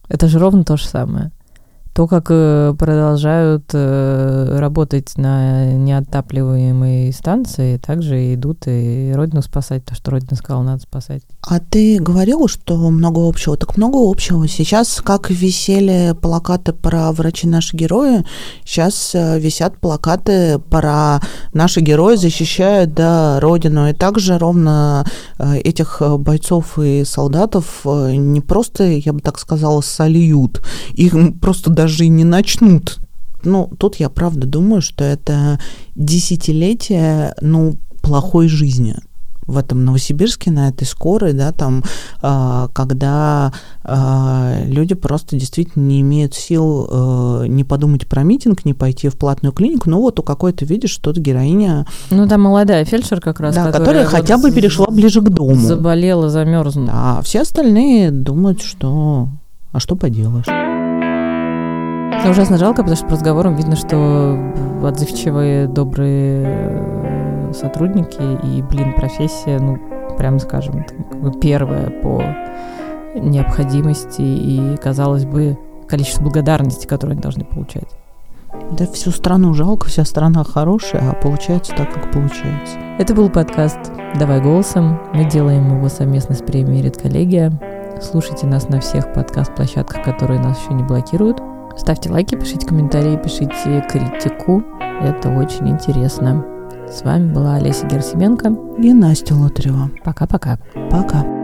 Это 0.08 0.28
же 0.28 0.40
ровно 0.40 0.64
то 0.64 0.78
же 0.78 0.86
самое. 0.86 1.32
То, 2.00 2.08
как 2.08 2.28
э, 2.30 2.74
продолжают 2.80 3.72
э, 3.74 4.56
работать 4.58 5.18
на 5.18 5.70
неотапливаемой 5.74 7.12
станции, 7.12 7.76
также 7.76 8.36
идут 8.36 8.68
и 8.68 9.12
Родину 9.14 9.42
спасать, 9.42 9.84
то, 9.84 9.96
что 9.96 10.12
Родина 10.12 10.38
сказала, 10.38 10.64
надо 10.64 10.82
спасать. 10.82 11.24
А 11.46 11.60
ты 11.60 12.00
говорила, 12.00 12.48
что 12.48 12.78
много 12.90 13.28
общего? 13.28 13.58
Так 13.58 13.76
много 13.76 13.98
общего. 14.10 14.48
Сейчас, 14.48 15.02
как 15.04 15.30
висели 15.30 16.16
плакаты 16.22 16.72
про 16.72 17.12
врачи 17.12 17.48
наши 17.48 17.76
герои, 17.76 18.24
сейчас 18.64 19.14
э, 19.14 19.38
висят 19.38 19.78
плакаты 19.80 20.58
про 20.58 21.20
наши 21.52 21.82
герои 21.82 22.16
защищают 22.16 22.94
да, 22.94 23.42
Родину. 23.42 23.90
И 23.90 23.94
также 23.94 24.38
ровно 24.38 25.06
этих 25.38 26.02
бойцов 26.20 26.80
и 26.80 27.04
солдатов 27.04 27.84
не 27.84 28.40
просто, 28.40 28.86
я 28.86 29.12
бы 29.12 29.20
так 29.20 29.38
сказала, 29.38 29.82
сольют, 29.82 30.62
их 30.94 31.14
просто 31.42 31.70
даже 31.70 31.89
и 31.98 32.10
не 32.10 32.24
начнут. 32.24 33.00
Ну, 33.44 33.70
тут 33.78 33.96
я 33.96 34.10
правда 34.10 34.48
думаю, 34.48 34.82
что 34.82 35.04
это 35.04 35.60
десятилетие, 35.96 37.36
ну, 37.42 37.78
плохой 38.02 38.48
жизни 38.48 38.96
в 39.50 39.58
этом 39.58 39.84
Новосибирске, 39.84 40.52
на 40.52 40.70
этой 40.70 40.86
скорой, 40.86 41.34
да, 41.34 41.52
там, 41.52 41.84
э, 42.22 42.68
когда 42.74 43.52
э, 43.84 44.66
люди 44.68 44.94
просто 44.94 45.38
действительно 45.38 45.84
не 45.84 46.02
имеют 46.02 46.36
сил 46.36 46.88
э, 46.90 47.48
не 47.48 47.64
подумать 47.64 48.08
про 48.08 48.22
митинг, 48.22 48.64
не 48.64 48.76
пойти 48.76 49.10
в 49.10 49.18
платную 49.18 49.52
клинику, 49.52 49.90
ну 49.90 50.00
вот 50.00 50.20
у 50.20 50.24
какой-то 50.24 50.66
видишь, 50.66 50.92
что-то 50.92 51.20
героиня... 51.20 51.88
Ну, 52.12 52.28
там 52.28 52.42
молодая 52.42 52.86
фельдшер 52.86 53.20
как 53.20 53.40
раз, 53.40 53.56
да, 53.56 53.66
которая, 53.66 53.80
которая 53.80 54.04
вот 54.04 54.12
хотя 54.12 54.38
бы 54.38 54.52
перешла 54.52 54.88
ближе 54.88 55.22
к 55.22 55.30
дому. 55.30 55.56
Заболела, 55.56 56.30
замерзла. 56.30 56.90
А 56.92 57.22
все 57.24 57.42
остальные 57.42 58.12
думают, 58.12 58.62
что... 58.62 59.30
А 59.72 59.80
что 59.80 59.96
поделаешь? 59.96 60.79
Это 62.20 62.32
ужасно 62.32 62.58
жалко, 62.58 62.84
потому 62.84 62.98
что 62.98 63.06
по 63.06 63.14
разговорам 63.14 63.56
видно, 63.56 63.78
что 63.78 64.38
отзывчивые, 64.84 65.68
добрые 65.68 66.44
э, 66.46 67.54
сотрудники 67.54 68.22
и, 68.46 68.62
блин, 68.62 68.94
профессия, 68.94 69.58
ну, 69.58 69.80
прям 70.18 70.38
скажем, 70.40 70.84
как 70.84 71.22
бы 71.22 71.32
первая 71.40 71.90
по 71.90 72.22
необходимости 73.16 74.22
и, 74.22 74.76
казалось 74.78 75.26
бы, 75.26 75.58
количество 75.88 76.24
благодарности, 76.24 76.88
которое 76.88 77.14
они 77.14 77.22
должны 77.22 77.46
получать. 77.46 77.88
Да 78.78 78.86
всю 78.86 79.12
страну 79.12 79.54
жалко, 79.54 79.88
вся 79.88 80.04
страна 80.04 80.44
хорошая, 80.44 81.12
а 81.12 81.14
получается 81.14 81.74
так, 81.74 81.94
как 81.94 82.12
получается. 82.12 82.78
Это 82.98 83.16
был 83.16 83.30
подкаст 83.30 83.80
«Давай 84.20 84.42
голосом». 84.42 85.00
Мы 85.14 85.24
делаем 85.24 85.78
его 85.78 85.88
совместно 85.88 86.36
с 86.36 86.40
премией 86.40 86.84
«Редколлегия». 86.84 87.58
Слушайте 88.02 88.46
нас 88.46 88.68
на 88.68 88.82
всех 88.82 89.14
подкаст-площадках, 89.14 90.04
которые 90.04 90.42
нас 90.42 90.60
еще 90.62 90.74
не 90.74 90.84
блокируют. 90.84 91.42
Ставьте 91.80 92.12
лайки, 92.12 92.36
пишите 92.36 92.68
комментарии, 92.68 93.18
пишите 93.18 93.86
критику. 93.90 94.64
Это 95.02 95.30
очень 95.30 95.70
интересно. 95.70 96.46
С 96.92 97.04
вами 97.04 97.32
была 97.32 97.56
Олеся 97.56 97.88
Герсименко 97.88 98.54
и 98.78 98.92
Настя 98.94 99.34
Лотарева. 99.34 99.90
Пока-пока. 100.04 100.58
Пока. 100.74 100.90
-пока. 100.92 101.24
Пока. 101.24 101.39